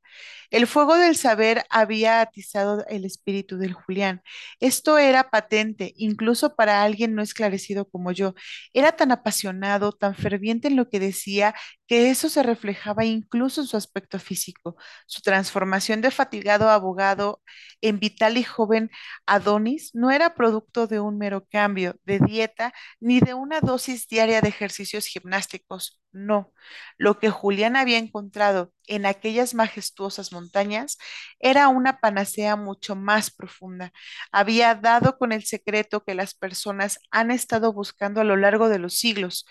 El 0.51 0.67
fuego 0.67 0.95
del 0.97 1.15
saber 1.15 1.65
había 1.69 2.21
atizado 2.21 2.85
el 2.87 3.05
espíritu 3.05 3.57
del 3.57 3.73
Julián. 3.73 4.21
Esto 4.59 4.97
era 4.97 5.29
patente, 5.29 5.93
incluso 5.97 6.55
para 6.55 6.83
alguien 6.83 7.15
no 7.15 7.21
esclarecido 7.21 7.89
como 7.89 8.11
yo. 8.11 8.35
Era 8.73 8.93
tan 8.93 9.11
apasionado, 9.11 9.91
tan 9.91 10.15
ferviente 10.15 10.67
en 10.67 10.75
lo 10.75 10.89
que 10.89 10.99
decía, 10.99 11.55
que 11.87 12.09
eso 12.09 12.29
se 12.29 12.43
reflejaba 12.43 13.05
incluso 13.05 13.61
en 13.61 13.67
su 13.67 13.77
aspecto 13.77 14.19
físico. 14.19 14.75
Su 15.05 15.21
transformación 15.21 16.01
de 16.01 16.11
fatigado 16.11 16.69
abogado 16.69 17.41
en 17.81 17.99
vital 17.99 18.37
y 18.37 18.43
joven 18.43 18.89
Adonis 19.25 19.91
no 19.93 20.11
era 20.11 20.33
producto 20.35 20.87
de 20.87 20.99
un 20.99 21.17
mero 21.17 21.45
cambio 21.51 21.95
de 22.05 22.19
dieta 22.19 22.73
ni 22.99 23.19
de 23.19 23.33
una 23.33 23.59
dosis 23.61 24.07
diaria 24.07 24.41
de 24.41 24.49
ejercicios 24.49 25.05
gimnásticos. 25.05 26.01
No, 26.11 26.53
lo 26.97 27.19
que 27.19 27.29
Julián 27.29 27.75
había 27.75 27.97
encontrado 27.97 28.71
en 28.87 29.05
aquellas 29.05 29.53
majestuosas 29.53 30.31
montañas 30.31 30.97
era 31.39 31.67
una 31.67 31.99
panacea 31.99 32.55
mucho 32.55 32.95
más 32.95 33.31
profunda. 33.31 33.91
Había 34.31 34.75
dado 34.75 35.17
con 35.17 35.31
el 35.31 35.43
secreto 35.43 36.03
que 36.03 36.15
las 36.15 36.33
personas 36.33 36.99
han 37.11 37.31
estado 37.31 37.73
buscando 37.73 38.21
a 38.21 38.23
lo 38.23 38.37
largo 38.37 38.69
de 38.69 38.79
los 38.79 38.97
siglos. 38.97 39.45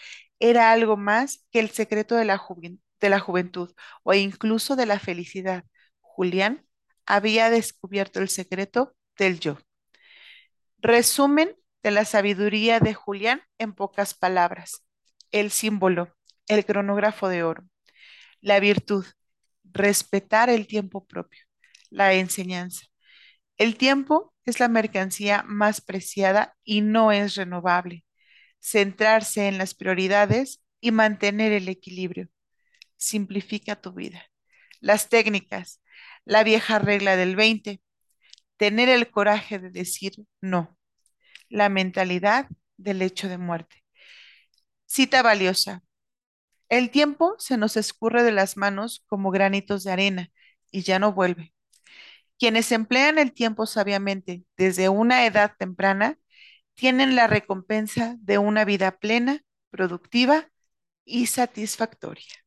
Era 0.44 0.72
algo 0.72 0.96
más 0.96 1.46
que 1.50 1.61
el 1.61 1.70
secreto 1.70 2.16
de 2.16 2.24
la, 2.26 2.38
juven- 2.38 2.80
de 3.00 3.09
la 3.11 3.20
juventud 3.20 3.72
o 4.04 4.14
incluso 4.14 4.76
de 4.76 4.87
la 4.87 4.98
felicidad. 5.00 5.64
Julián 6.00 6.66
había 7.07 7.50
descubierto 7.50 8.20
el 8.20 8.28
secreto 8.28 8.94
del 9.18 9.40
yo. 9.40 9.59
Resumen 10.78 11.57
de 11.83 11.90
la 11.90 12.04
sabiduría 12.04 12.80
de 12.80 12.94
Julián 12.94 13.42
en 13.59 13.72
pocas 13.74 14.14
palabras. 14.14 14.87
El 15.30 15.50
símbolo, 15.50 16.14
el 16.48 16.64
cronógrafo 16.64 17.28
de 17.28 17.42
oro. 17.42 17.64
La 18.40 18.61
virtud, 18.61 19.07
respetar 19.64 20.50
el 20.50 20.66
tiempo 20.66 21.07
propio. 21.07 21.42
La 21.90 22.14
enseñanza. 22.14 22.87
El 23.59 23.76
tiempo 23.76 24.35
es 24.46 24.61
la 24.61 24.68
mercancía 24.68 25.44
más 25.46 25.80
preciada 25.80 26.57
y 26.64 26.83
no 26.83 27.12
es 27.12 27.37
renovable. 27.37 28.04
Centrarse 28.64 29.46
en 29.46 29.59
las 29.59 29.74
prioridades 29.74 30.62
y 30.81 30.90
mantener 30.90 31.53
el 31.53 31.68
equilibrio. 31.68 32.29
Simplifica 32.96 33.77
tu 33.77 33.92
vida. 33.92 34.24
Las 34.81 35.11
técnicas, 35.11 35.83
la 36.24 36.44
vieja 36.44 36.79
regla 36.79 37.16
del 37.16 37.37
20, 37.37 37.83
tener 38.57 38.88
el 38.88 39.11
coraje 39.11 39.59
de 39.59 39.70
decir 39.70 40.14
no, 40.40 40.79
la 41.50 41.68
mentalidad 41.68 42.48
del 42.79 43.03
hecho 43.03 43.29
de 43.29 43.37
muerte. 43.37 43.85
Cita 44.87 45.22
valiosa. 45.22 45.83
El 46.70 46.90
tiempo 46.90 47.37
se 47.38 47.59
nos 47.59 47.77
escurre 47.77 48.22
de 48.22 48.33
las 48.33 48.57
manos 48.57 49.05
como 49.07 49.31
granitos 49.31 49.85
de 49.85 49.92
arena 49.92 50.31
y 50.70 50.83
ya 50.83 50.98
no 50.98 51.12
vuelve. 51.12 51.53
Quienes 52.38 52.72
emplean 52.72 53.18
el 53.18 53.33
tiempo 53.35 53.66
sabiamente 53.66 54.44
desde 54.57 54.88
una 54.88 55.27
edad 55.27 55.53
temprana 55.59 56.18
tienen 56.74 57.16
la 57.16 57.26
recompensa 57.26 58.16
de 58.20 58.38
una 58.38 58.64
vida 58.64 58.98
plena, 58.98 59.42
productiva 59.70 60.48
y 61.04 61.26
satisfactoria. 61.26 62.43